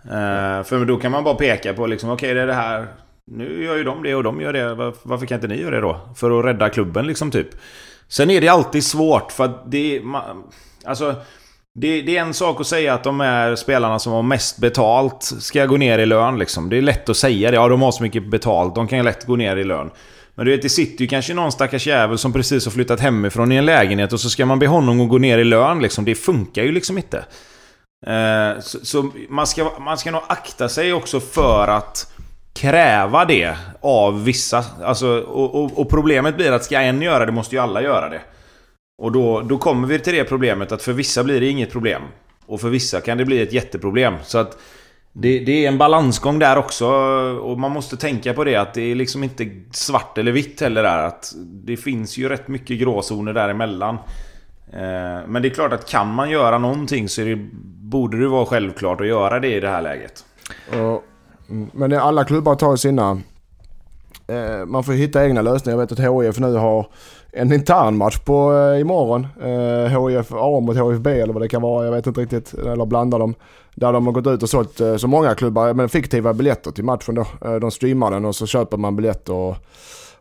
[0.05, 2.87] Eh, för då kan man bara peka på liksom, okej det är det här.
[3.31, 4.75] Nu gör ju de det och de gör det.
[4.75, 6.01] Var- Varför kan inte ni göra det då?
[6.17, 7.49] För att rädda klubben liksom typ.
[8.09, 10.01] Sen är det alltid svårt för att det...
[10.05, 10.23] Man,
[10.85, 11.15] alltså...
[11.75, 15.23] Det, det är en sak att säga att de är spelarna som har mest betalt
[15.23, 16.69] ska gå ner i lön liksom.
[16.71, 17.55] Det är lätt att säga det.
[17.57, 18.75] Ja, de har så mycket betalt.
[18.75, 19.91] De kan lätt gå ner i lön.
[20.41, 23.53] Men du vet, det sitter ju kanske någon stackars jävel som precis har flyttat hemifrån
[23.53, 26.05] i en lägenhet och så ska man be honom att gå ner i lön liksom.
[26.05, 27.25] Det funkar ju liksom inte.
[28.07, 32.13] Eh, så så man, ska, man ska nog akta sig också för att
[32.55, 34.65] kräva det av vissa.
[34.83, 38.09] Alltså, och, och, och problemet blir att ska en göra det måste ju alla göra
[38.09, 38.21] det.
[39.03, 42.03] Och då, då kommer vi till det problemet att för vissa blir det inget problem.
[42.47, 44.15] Och för vissa kan det bli ett jätteproblem.
[44.25, 44.59] Så att
[45.13, 46.87] det, det är en balansgång där också.
[47.43, 50.83] Och man måste tänka på det att det är liksom inte svart eller vitt heller
[50.83, 50.99] där.
[50.99, 53.95] Att det finns ju rätt mycket gråzoner däremellan.
[54.73, 57.37] Eh, Men det är klart att kan man göra någonting så det,
[57.83, 60.25] borde det vara självklart att göra det i det här läget.
[60.69, 61.05] Och,
[61.73, 63.21] men alla klubbar tar sina...
[64.27, 65.79] Eh, man får hitta egna lösningar.
[65.79, 66.87] Jag vet att HIF nu har
[67.33, 69.27] en intern match på eh, imorgon.
[69.43, 71.85] Eh, HIF A mot HIFB eller vad det kan vara.
[71.85, 72.55] Jag vet inte riktigt.
[72.55, 73.35] Eller blanda dem.
[73.75, 76.85] Där de har gått ut och sålt eh, så många klubbar, men fiktiva biljetter till
[76.85, 77.27] matchen då.
[77.45, 79.57] Eh, de streamar den och så köper man biljetter och,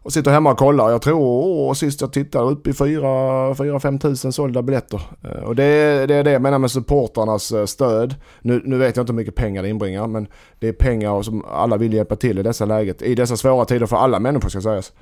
[0.02, 0.90] och sitter hemma och kollar.
[0.92, 5.02] Jag tror, åh, sist jag tittade, upp i 4-5 tusen sålda biljetter.
[5.24, 8.16] Eh, och det, det är det jag menar med supportrarnas eh, stöd.
[8.42, 10.28] Nu, nu vet jag inte hur mycket pengar det inbringar, men
[10.60, 13.02] det är pengar som alla vill hjälpa till i dessa läget.
[13.02, 14.94] I dessa svåra tider för alla människor ska sägas.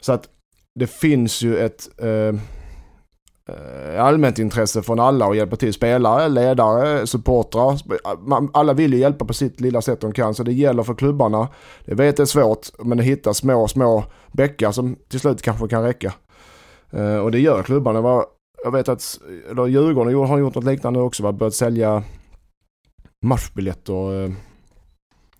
[0.00, 0.28] Så att
[0.78, 2.34] det finns ju ett eh,
[3.48, 5.72] eh, allmänt intresse från alla att hjälpa till.
[5.72, 7.80] Spelare, ledare, supportrar.
[8.52, 10.34] Alla vill ju hjälpa på sitt lilla sätt de kan.
[10.34, 11.48] Så det gäller för klubbarna.
[11.84, 15.68] Det vet det är svårt, men det hitta små, små bäckar som till slut kanske
[15.68, 16.12] kan räcka.
[16.90, 18.00] Eh, och det gör klubbarna.
[18.00, 18.26] Var,
[18.64, 21.22] jag vet att eller Djurgården har gjort något liknande också.
[21.22, 21.32] Va?
[21.32, 22.02] Börjat sälja
[23.22, 24.24] matchbiljetter.
[24.24, 24.30] Eh,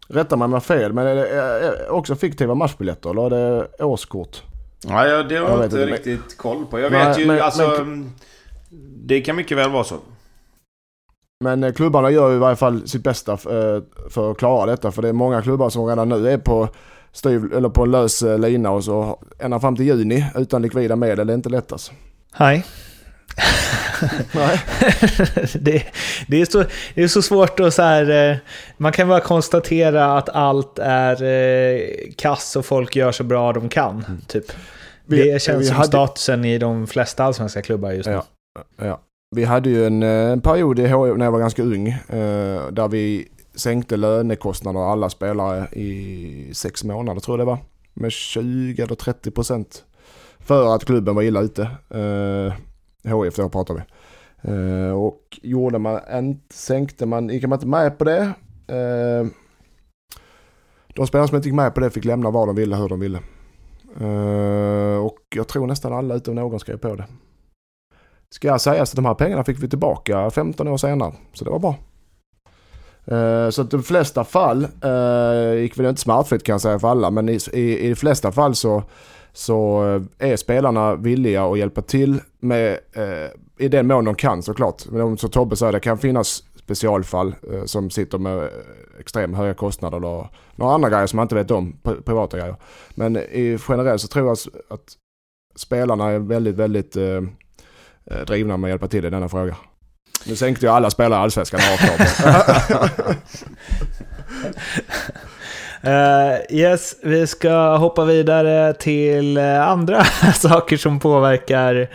[0.08, 3.30] rätta mig om jag har fel, men är det är också fiktiva matchbiljetter eller är
[3.30, 4.42] det årskort?
[4.86, 6.78] Ja, ja det har Jag inte riktigt koll på.
[6.80, 7.84] Jag Nej, vet ju men- alltså...
[7.84, 8.12] men-
[9.06, 9.94] Det kan mycket väl vara så.
[11.44, 14.90] Men eh, klubbarna gör ju i varje fall sitt bästa eh, för att klara detta.
[14.92, 16.68] För det är många klubbar som redan nu är på,
[17.12, 20.96] styv, eller på en lös eh, lina och så ända fram till juni utan likvida
[20.96, 21.26] medel.
[21.26, 21.92] Det är inte lätt alltså.
[22.40, 22.64] Nej.
[24.32, 24.60] Nej.
[25.60, 25.84] det,
[26.28, 28.36] det, är så, det är så svårt att så här, eh,
[28.76, 31.80] man kan bara konstatera att allt är eh,
[32.16, 34.04] kass och folk gör så bra de kan.
[34.26, 34.44] Typ.
[35.06, 38.12] Vi- det känns som hade- statusen i de flesta allsvenska klubbar just nu.
[38.12, 38.24] Ja.
[38.86, 39.00] Ja.
[39.36, 41.96] Vi hade ju en, eh, en period i HIF när jag var ganska ung
[42.70, 47.58] där vi sänkte lönekostnader alla spelare i sex månader tror jag det var.
[47.94, 49.84] Med 20 eller 30 procent.
[50.40, 51.70] För att klubben var illa ute.
[53.08, 53.80] HIF då pratar vi.
[54.42, 58.32] Eh, och gjorde man en, sänkte man, gick man inte med på det.
[58.68, 59.26] Eh,
[60.94, 63.00] de spelare som inte gick med på det fick lämna vad de ville, hur de
[63.00, 63.18] ville.
[64.00, 67.04] Eh, och jag tror nästan alla utom någon skrev på det.
[68.30, 71.12] Ska jag säga att de här pengarna fick vi tillbaka 15 år senare.
[71.32, 71.74] Så det var bra.
[73.16, 76.88] Eh, Så att de flesta fall eh, gick väl inte smärtfritt kan jag säga för
[76.88, 77.10] alla.
[77.10, 78.82] Men i, i, i de flesta fall så,
[79.38, 79.84] så
[80.20, 84.86] eh, är spelarna villiga att hjälpa till med, eh, i den mån de kan såklart.
[84.90, 88.44] Men om- som Tobbe säger, det kan finnas specialfall eh, som sitter med eh,
[89.00, 92.56] extremt höga kostnader eller några andra grejer som man inte vet om, pri- privata grejer.
[92.94, 94.32] Men i generellt så tror jag
[94.70, 94.92] att,
[95.56, 97.04] spelarna är väldigt, väldigt eh,
[98.10, 99.56] eh, drivna med att hjälpa till i denna fråga.
[100.26, 101.90] Nu sänkte jag alla spelare i Allsvenskan rakt
[102.74, 103.14] av.
[105.84, 110.04] Uh, yes, vi ska hoppa vidare till eh, andra
[110.34, 111.88] saker som påverkar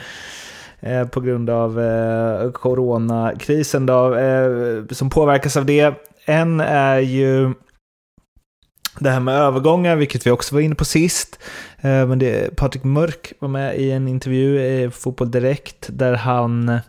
[0.79, 5.93] eh, på grund av eh, coronakrisen då, eh, som påverkas av det.
[6.25, 7.53] En är ju
[8.99, 11.39] det här med övergångar, vilket vi också var inne på sist.
[11.81, 16.79] Eh, men det, Patrik Mörk var med i en intervju i Fotboll Direkt där han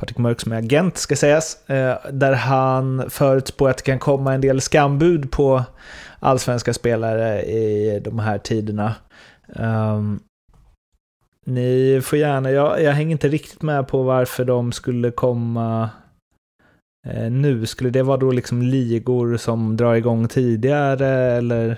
[0.00, 4.34] Patrik Mörk som är agent ska sägas, eh, där han förutspår att det kan komma
[4.34, 5.64] en del skambud på
[6.18, 8.94] allsvenska spelare i de här tiderna.
[9.48, 10.20] Um,
[11.46, 15.90] ni får gärna, jag, jag hänger inte riktigt med på varför de skulle komma
[17.08, 17.66] eh, nu.
[17.66, 21.76] Skulle det vara då liksom ligor som drar igång tidigare eller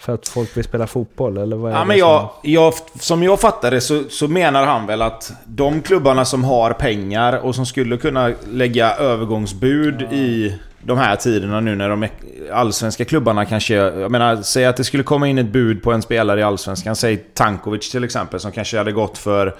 [0.00, 1.36] för att folk vill spela fotboll?
[1.38, 4.28] Eller vad är Ja, det men som- jag, jag, som jag fattar det så, så
[4.28, 10.02] menar han väl att de klubbarna som har pengar och som skulle kunna lägga övergångsbud
[10.02, 12.06] i de här tiderna nu när de
[12.52, 13.74] allsvenska klubbarna kanske...
[13.74, 16.96] Jag menar, säg att det skulle komma in ett bud på en spelare i allsvenskan.
[16.96, 19.54] Säg Tankovic till exempel som kanske hade gått för...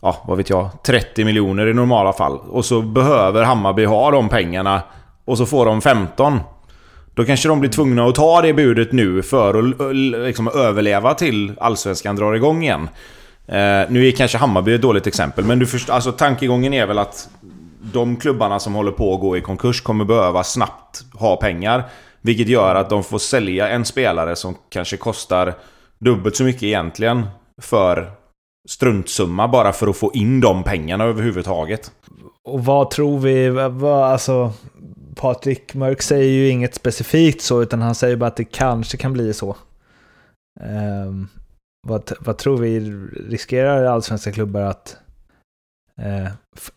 [0.00, 0.68] Ja, vad vet jag?
[0.86, 2.38] 30 miljoner i normala fall.
[2.38, 4.82] Och så behöver Hammarby ha de pengarna.
[5.24, 6.40] Och så får de 15.
[7.18, 11.14] Då kanske de blir tvungna att ta det budet nu för att eh, liksom, överleva
[11.14, 12.88] till Allsvenskan drar igång igen.
[13.46, 16.98] Eh, nu är kanske Hammarby ett dåligt exempel, men du först, alltså, tankegången är väl
[16.98, 17.28] att
[17.92, 21.84] de klubbarna som håller på att gå i konkurs kommer behöva snabbt ha pengar.
[22.20, 25.54] Vilket gör att de får sälja en spelare som kanske kostar
[25.98, 27.26] dubbelt så mycket egentligen
[27.62, 28.10] för
[28.68, 31.90] struntsumma bara för att få in de pengarna överhuvudtaget.
[32.44, 34.52] Och vad tror vi, vad, alltså
[35.18, 39.12] Patrik Mörk säger ju inget specifikt så, utan han säger bara att det kanske kan
[39.12, 39.56] bli så.
[40.60, 41.28] Ehm,
[41.88, 42.80] vad, vad tror vi,
[43.28, 44.96] riskerar allsvenska klubbar att
[46.02, 46.70] eh, f-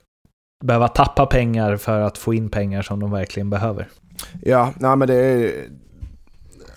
[0.66, 3.88] behöva tappa pengar för att få in pengar som de verkligen behöver?
[4.42, 5.52] Ja, nej men det är...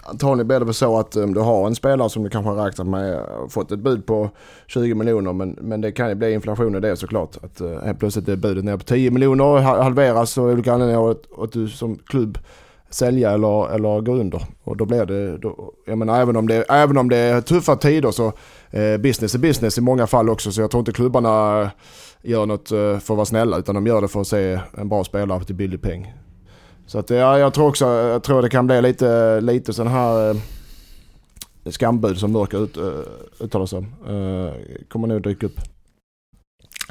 [0.06, 2.64] Antagligen blir det väl så att om du har en spelare som du kanske har
[2.64, 4.30] räknat med och fått ett bud på
[4.66, 7.36] 20 miljoner men, men det kan ju bli inflation i det såklart.
[7.44, 11.00] Att uh, helt plötsligt är budet ner på 10 miljoner och halveras och olika anledningar
[11.00, 12.38] och att, du som klubb
[12.90, 14.42] sälja eller, eller gå under.
[14.64, 17.76] Och då blir det, då, jag menar även om det, även om det är tuffa
[17.76, 18.32] tider så
[18.70, 21.70] eh, business är business i många fall också så jag tror inte klubbarna
[22.22, 25.04] gör något för att vara snälla utan de gör det för att se en bra
[25.04, 26.23] spelare till billig peng.
[26.86, 30.30] Så att, ja, jag tror också jag tror det kan bli lite, lite sån här
[30.30, 30.36] eh,
[31.70, 33.84] skambud som Mörk ut, eh, uttalar sig om.
[33.84, 34.54] Eh,
[34.88, 35.60] kommer nog dyka upp.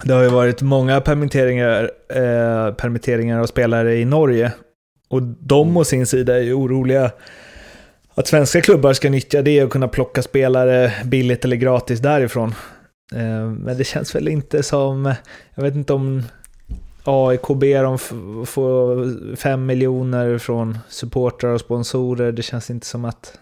[0.03, 4.51] Det har ju varit många permitteringar, eh, permitteringar av spelare i Norge.
[5.09, 7.11] Och de å sin sida är ju oroliga
[8.15, 12.55] att svenska klubbar ska nyttja det och kunna plocka spelare billigt eller gratis därifrån.
[13.15, 15.13] Eh, men det känns väl inte som,
[15.55, 16.23] jag vet inte om
[17.03, 17.97] AIK ber om
[18.45, 18.95] få
[19.37, 22.31] fem miljoner från supportrar och sponsorer.
[22.31, 23.39] Det känns inte som att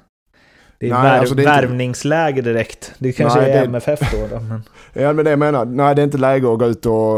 [0.79, 2.93] det är, Nej, vär- alltså det är inte- värvningsläge direkt.
[2.97, 4.35] Det kanske Nej, är det- MFF då.
[4.35, 4.63] då men...
[4.93, 7.15] Ja men det jag menar, nej det är inte läge att gå ut och,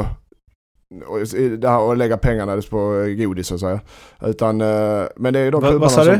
[1.08, 3.80] och, och lägga pengarna på godis så att säga.
[4.26, 6.14] Utan, eh, men det är ju de Va, vad sa som...
[6.14, 6.20] du?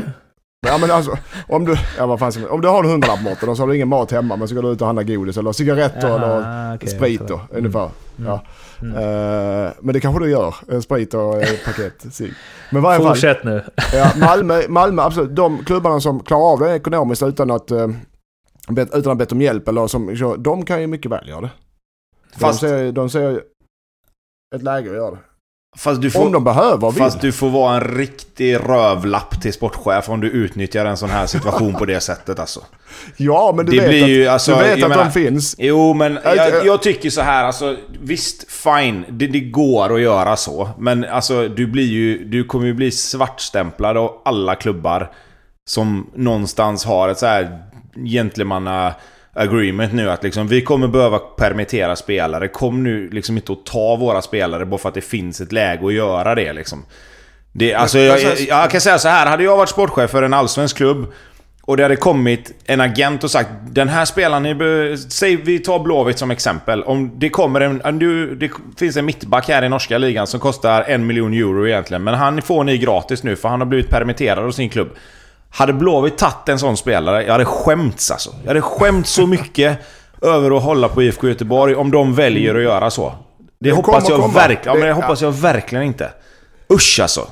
[0.66, 1.18] Ja men alltså,
[1.48, 3.68] om du, ja, vad fan ska om du har en hundralapp Mårten och så har
[3.68, 6.40] du ingen mat hemma men så går du ut och handlar godis eller cigaretter eller
[6.40, 7.90] Jaha, okej, sprit då, ungefär.
[8.18, 8.30] Mm.
[8.30, 8.42] Ja.
[8.84, 8.96] Mm.
[8.96, 12.32] Eh, men det kanske du gör, en sprit och ett paket cigg.
[12.70, 13.62] Men varje fall, Fortsätt nu.
[13.92, 17.88] ja, Malmö, Malmö, absolut, de klubbarna som klarar av det ekonomiskt utan att, eh,
[18.92, 21.50] utan att bett om hjälp eller som, de kan ju mycket väl göra det.
[22.36, 23.42] Fast, De ser, de ser
[24.54, 25.18] ett läge att göra det.
[25.76, 26.26] Fast du får...
[26.26, 27.02] Om de behöver vill.
[27.02, 31.26] Fast du får vara en riktig rövlapp till sportchef om du utnyttjar en sån här
[31.26, 32.60] situation på det sättet alltså.
[33.16, 35.54] ja, men du det vet blir att, ju, alltså, du vet att menar- de finns.
[35.58, 37.76] Jo, men Jag- jag, jag tycker så här alltså.
[38.02, 39.04] Visst, fine.
[39.08, 40.68] Det, det går att göra så.
[40.78, 42.24] Men alltså, du blir ju...
[42.24, 45.10] Du kommer ju bli svartstämplad av alla klubbar
[45.66, 47.62] som någonstans har ett så här
[48.06, 48.94] gentlemanna
[49.34, 52.48] agreement nu att liksom vi kommer behöva permittera spelare.
[52.48, 55.86] Kom nu liksom inte att ta våra spelare bara för att det finns ett läge
[55.86, 56.84] att göra det liksom.
[57.52, 59.26] Det, alltså, jag, jag, jag kan säga så här.
[59.26, 61.12] Hade jag varit sportchef för en allsvensk klubb
[61.66, 66.18] och det hade kommit en agent och sagt Den här spelaren, säg vi tar Blåvitt
[66.18, 66.82] som exempel.
[66.82, 67.98] Om det kommer en...
[67.98, 72.04] Du, det finns en mittback här i norska ligan som kostar en miljon euro egentligen.
[72.04, 74.88] Men han får ni gratis nu för han har blivit permitterad av sin klubb.
[75.54, 78.30] Hade Blåvitt tagit en sån spelare, jag hade skämts alltså.
[78.42, 79.78] Jag hade skämts så mycket
[80.22, 83.12] över att hålla på IFK Göteborg om de väljer att göra så.
[83.38, 84.60] Det, Det hoppas jag verkligen...
[84.64, 86.10] Ja, men Det- hoppas jag verkligen inte.
[86.72, 87.28] Usch alltså!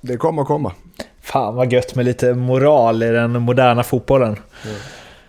[0.00, 0.72] Det kommer komma.
[1.22, 4.36] Fan vad gött med lite moral i den moderna fotbollen.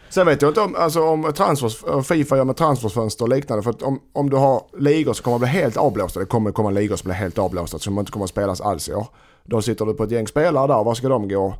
[0.09, 3.63] Sen vet jag inte om, alltså, om transfers, om Fifa gör med transferfönster och liknande.
[3.63, 6.19] För att om, om du har ligor som kommer att bli helt avblåsta.
[6.19, 8.93] Det kommer komma ligor som blir helt avblåsta som inte kommer att spelas alls i
[8.93, 9.07] år.
[9.43, 10.83] Då sitter du på ett gäng spelare där.
[10.83, 11.53] Var ska de gå?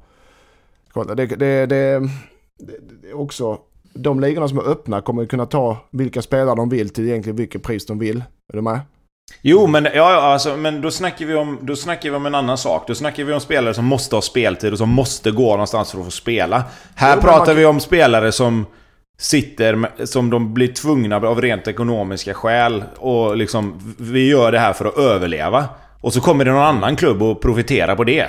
[1.04, 2.00] Det, det, det, det,
[3.02, 3.58] det också...
[3.98, 7.64] De ligorna som är öppna kommer kunna ta vilka spelare de vill till egentligen vilket
[7.64, 8.18] pris de vill.
[8.54, 8.80] Är du med?
[9.41, 12.36] Jo, men, ja, ja, alltså, men då, snackar vi om, då snackar vi om en
[12.36, 12.84] annan sak.
[12.88, 16.00] Då snackar vi om spelare som måste ha speltid och som måste gå någonstans för
[16.00, 16.64] att få spela.
[16.96, 18.66] Här Jo, pratar man- vi om spelare som
[19.18, 22.84] sitter, med, som de blir tvungna av rent ekonomiska skäl.
[22.98, 25.66] Och liksom, vi gör det här för att överleva.
[26.02, 28.28] Och så kommer det någon annan klubb och profiterar på det.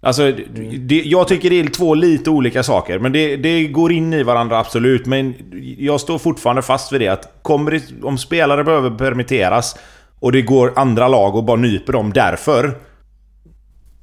[0.00, 0.32] Alltså,
[0.80, 2.98] det, jag tycker det är två lite olika saker.
[2.98, 5.06] Men det, det går in i varandra absolut.
[5.06, 5.34] Men
[5.78, 9.76] jag står fortfarande fast vid det att kommer det, om spelare behöver permitteras
[10.20, 12.78] och det går andra lag och bara nyper dem därför.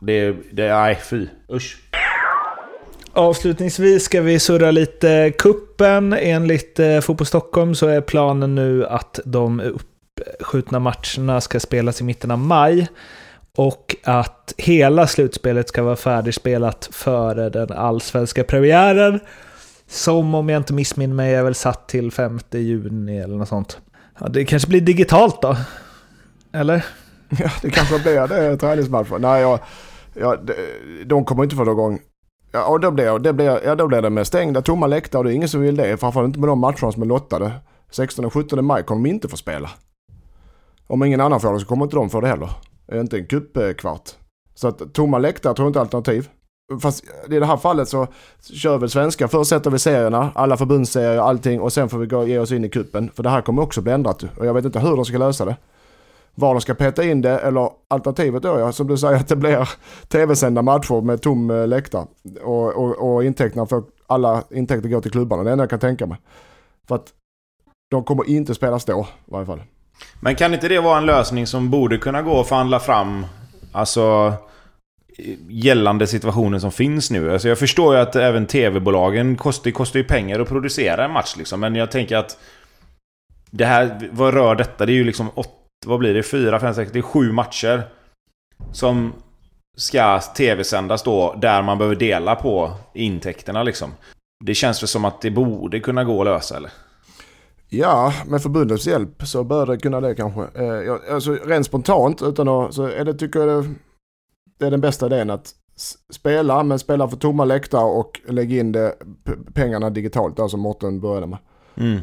[0.02, 1.28] Det, det nej fy.
[1.54, 1.78] Usch.
[3.14, 6.14] Avslutningsvis ska vi surra lite kuppen.
[6.14, 12.04] Enligt eh, Fotboll Stockholm så är planen nu att de uppskjutna matcherna ska spelas i
[12.04, 12.88] mitten av maj.
[13.58, 19.20] Och att hela slutspelet ska vara färdigspelat före den allsvenska premiären.
[19.88, 23.78] Som om jag inte missminner mig är väl satt till 5 juni eller något sånt.
[24.20, 25.58] Ja, det kanske blir digitalt då?
[26.54, 26.86] Eller?
[27.40, 29.20] Ja, det kanske blir det träningsmatcher.
[29.20, 29.60] Nej, jag,
[30.14, 30.52] jag,
[31.06, 32.00] de, kommer inte få igång.
[32.52, 35.24] Ja, och då blir, det blir, ja, då blir det med stängda tomma läktare och
[35.24, 35.98] det är ingen som vill det.
[35.98, 37.52] Framförallt inte med de matcherna som är lottade.
[37.92, 39.70] 16 och 17 maj kommer de inte få spela.
[40.88, 42.50] Om ingen annan får det så kommer inte de få det heller.
[42.92, 44.10] Inte en cupkvart.
[44.56, 46.30] Så att tomma läktare tror jag inte är alternativ.
[46.82, 48.08] Fast i det här fallet så
[48.42, 49.28] kör vi svenska.
[49.28, 52.66] Först sätter vi serierna, alla förbundsserier, allting och sen får vi gå, ge oss in
[52.66, 53.12] i kuppen.
[53.16, 55.46] För det här kommer också bli ändrat och jag vet inte hur de ska lösa
[55.46, 55.56] det
[56.36, 59.36] var de ska peta in det eller alternativet då ja, som du säger att det
[59.36, 59.70] blir
[60.08, 62.08] tv-sända matcher med tom eh, läktare
[62.44, 65.44] och, och, och intäkterna för alla intäkter går till klubbarna.
[65.44, 66.18] Det är det enda jag kan tänka mig.
[66.88, 67.14] För att
[67.92, 69.62] de kommer inte spelas då i varje fall.
[70.20, 73.26] Men kan inte det vara en lösning som borde kunna gå att förhandla fram?
[73.72, 74.34] Alltså
[75.50, 77.34] gällande situationen som finns nu.
[77.34, 81.36] Alltså jag förstår ju att även tv-bolagen kostar, kostar ju pengar att producera en match
[81.38, 81.60] liksom.
[81.60, 82.38] Men jag tänker att
[83.52, 84.86] det här, vad rör detta?
[84.86, 85.50] Det är ju liksom åtta,
[85.86, 86.24] vad blir det?
[86.24, 87.84] Fyra, fem, sex, det är sju matcher.
[88.72, 89.14] Som
[89.78, 93.92] ska tv-sändas då, där man behöver dela på intäkterna liksom.
[94.46, 96.72] Det känns väl som att det borde kunna gå att lösa eller?
[97.74, 100.42] Ja, med förbundets hjälp så bör det kunna det kanske.
[100.42, 103.70] Eh, alltså rent spontant utan att, så är det, tycker jag det,
[104.60, 105.52] det är den bästa idén att
[106.12, 108.96] spela, men spela för tomma läktare och lägga in det,
[109.54, 111.40] pengarna digitalt, där som Mårten började med.
[111.76, 112.00] Mm.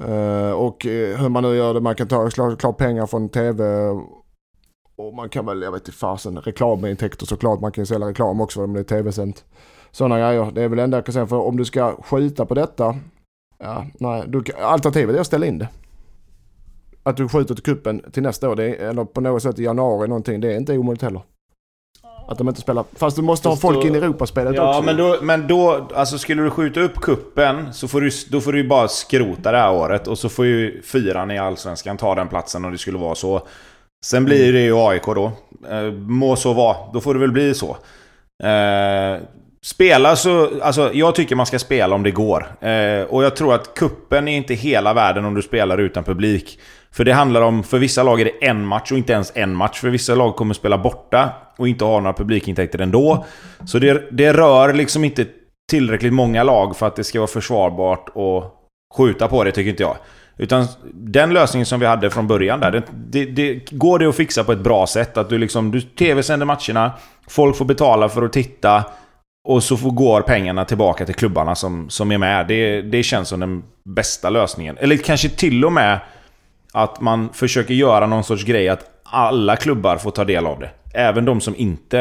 [0.00, 3.64] Eh, och eh, hur man nu gör det, man kan ta klart, pengar från tv
[4.96, 7.60] och man kan väl, jag vet inte fasen, reklamintäkter såklart.
[7.60, 9.44] Man kan ju sälja reklam också om det är tv-sänt.
[9.90, 10.50] Sådana grejer.
[10.54, 11.26] Det är väl enda jag kan säga.
[11.26, 12.96] För om du ska skjuta på detta,
[13.62, 15.68] ja, nej, du, alternativet är att ställa in det.
[17.02, 19.62] Att du skjuter till kuppen till nästa år, det är, eller på något sätt i
[19.64, 21.22] januari någonting, det är inte omöjligt heller.
[22.28, 22.84] Att de inte spelar.
[22.96, 24.82] Fast du måste Fast ha folk då- in i Europaspelet Ja, också.
[24.82, 28.52] men då, men då, alltså skulle du skjuta upp kuppen så får du, då får
[28.52, 32.14] du ju bara skrota det här året och så får ju fyran i Allsvenskan ta
[32.14, 33.42] den platsen om det skulle vara så.
[34.06, 35.32] Sen blir det ju AIK då.
[35.70, 37.70] Eh, må så vara, då får det väl bli så.
[38.44, 39.20] Eh,
[39.64, 42.46] spela så, alltså jag tycker man ska spela om det går.
[42.60, 46.58] Eh, och jag tror att kuppen är inte hela världen om du spelar utan publik.
[46.92, 49.54] För det handlar om, för vissa lag är det en match och inte ens en
[49.54, 49.80] match.
[49.80, 53.26] För vissa lag kommer spela borta och inte ha några publikintäkter ändå.
[53.66, 55.26] Så det, det rör liksom inte
[55.70, 58.54] tillräckligt många lag för att det ska vara försvarbart att
[58.96, 59.96] skjuta på det, tycker inte jag.
[60.36, 64.16] Utan den lösningen som vi hade från början där, det, det, det går det att
[64.16, 65.16] fixa på ett bra sätt.
[65.16, 66.92] Att du liksom, du tv-sänder matcherna,
[67.28, 68.84] folk får betala för att titta
[69.44, 72.46] och så får, går pengarna tillbaka till klubbarna som, som är med.
[72.46, 74.78] Det, det känns som den bästa lösningen.
[74.80, 76.00] Eller kanske till och med
[76.72, 80.70] att man försöker göra någon sorts grej att alla klubbar får ta del av det.
[80.94, 82.00] Även de som inte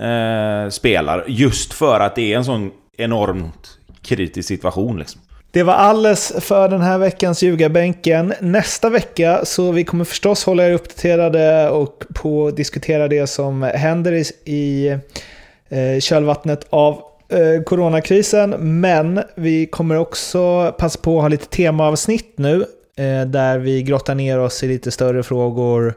[0.00, 1.24] eh, spelar.
[1.28, 5.20] Just för att det är en sån enormt kritisk situation liksom.
[5.52, 8.34] Det var alles för den här veckans ljugarbänken.
[8.40, 14.12] Nästa vecka så vi kommer förstås hålla er uppdaterade och på diskutera det som händer
[14.12, 14.98] i, i
[15.70, 18.80] eh, kölvattnet av eh, coronakrisen.
[18.80, 22.64] Men vi kommer också passa på att ha lite temaavsnitt nu
[22.96, 25.94] eh, där vi grottar ner oss i lite större frågor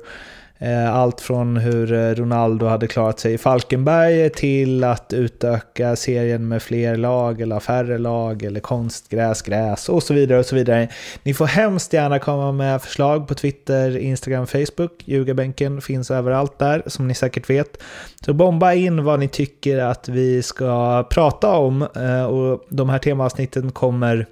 [0.60, 6.48] Eh, allt från hur eh, Ronaldo hade klarat sig i Falkenberg till att utöka serien
[6.48, 10.90] med fler lag eller färre lag eller konstgräs, gräs och så vidare och så vidare.
[11.24, 15.04] Ni får hemskt gärna komma med förslag på Twitter, Instagram, Facebook.
[15.06, 17.78] Ljugarbänken finns överallt där som ni säkert vet.
[18.26, 23.00] Så bomba in vad ni tycker att vi ska prata om eh, och de här
[23.00, 24.28] temaavsnitten kommer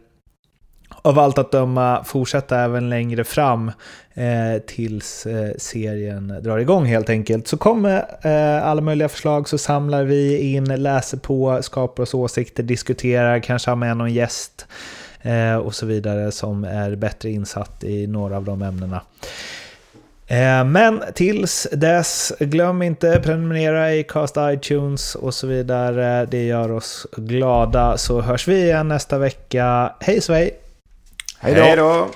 [1.01, 3.71] av allt att döma fortsätta även längre fram
[4.13, 7.47] eh, tills eh, serien drar igång helt enkelt.
[7.47, 12.13] Så kom med eh, alla möjliga förslag så samlar vi in, läser på, skapar oss
[12.13, 14.67] åsikter, diskuterar, kanske har med någon gäst
[15.21, 19.01] eh, och så vidare som är bättre insatt i några av de ämnena.
[20.27, 26.25] Eh, men tills dess, glöm inte prenumerera i Cast iTunes och så vidare.
[26.25, 27.97] Det gör oss glada.
[27.97, 29.93] Så hörs vi igen nästa vecka.
[29.99, 30.60] Hej svej!
[31.43, 32.09] Hej då!